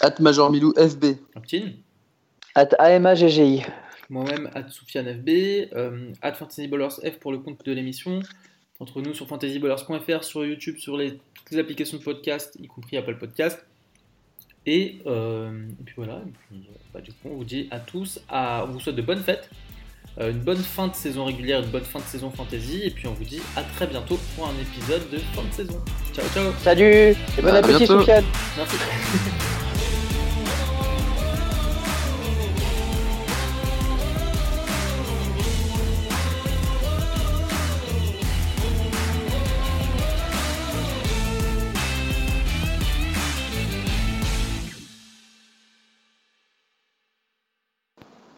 [0.00, 1.16] At Major Milou FB.
[1.34, 1.76] Martine,
[2.54, 3.62] At AMAGGI.
[4.10, 5.28] moi-même, at SoufianeFB,
[5.74, 8.20] euh, at Fantasy Ballers F pour le compte de l'émission.
[8.80, 12.96] Entre nous sur fantasyballers.fr, sur YouTube, sur les, toutes les applications de podcast, y compris
[12.96, 13.64] Apple Podcast.
[14.66, 18.20] Et, euh, et puis voilà, et puis, bah, du coup, on vous dit à tous,
[18.28, 19.50] à, on vous souhaite de bonnes fêtes,
[20.20, 23.14] une bonne fin de saison régulière, une bonne fin de saison fantasy, et puis on
[23.14, 25.80] vous dit à très bientôt pour un épisode de fin de saison.
[26.14, 27.86] Ciao, ciao, Salut et bon À appétit.
[27.86, 28.24] Soufiane.
[28.56, 28.76] merci.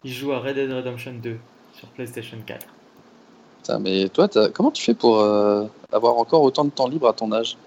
[0.03, 1.37] Il joue à Red Dead Redemption 2
[1.77, 2.65] sur PlayStation 4.
[3.61, 7.07] Putain, mais toi, t'as- comment tu fais pour euh, avoir encore autant de temps libre
[7.07, 7.57] à ton âge?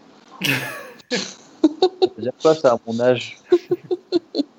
[2.18, 3.38] Dire quoi ça à mon âge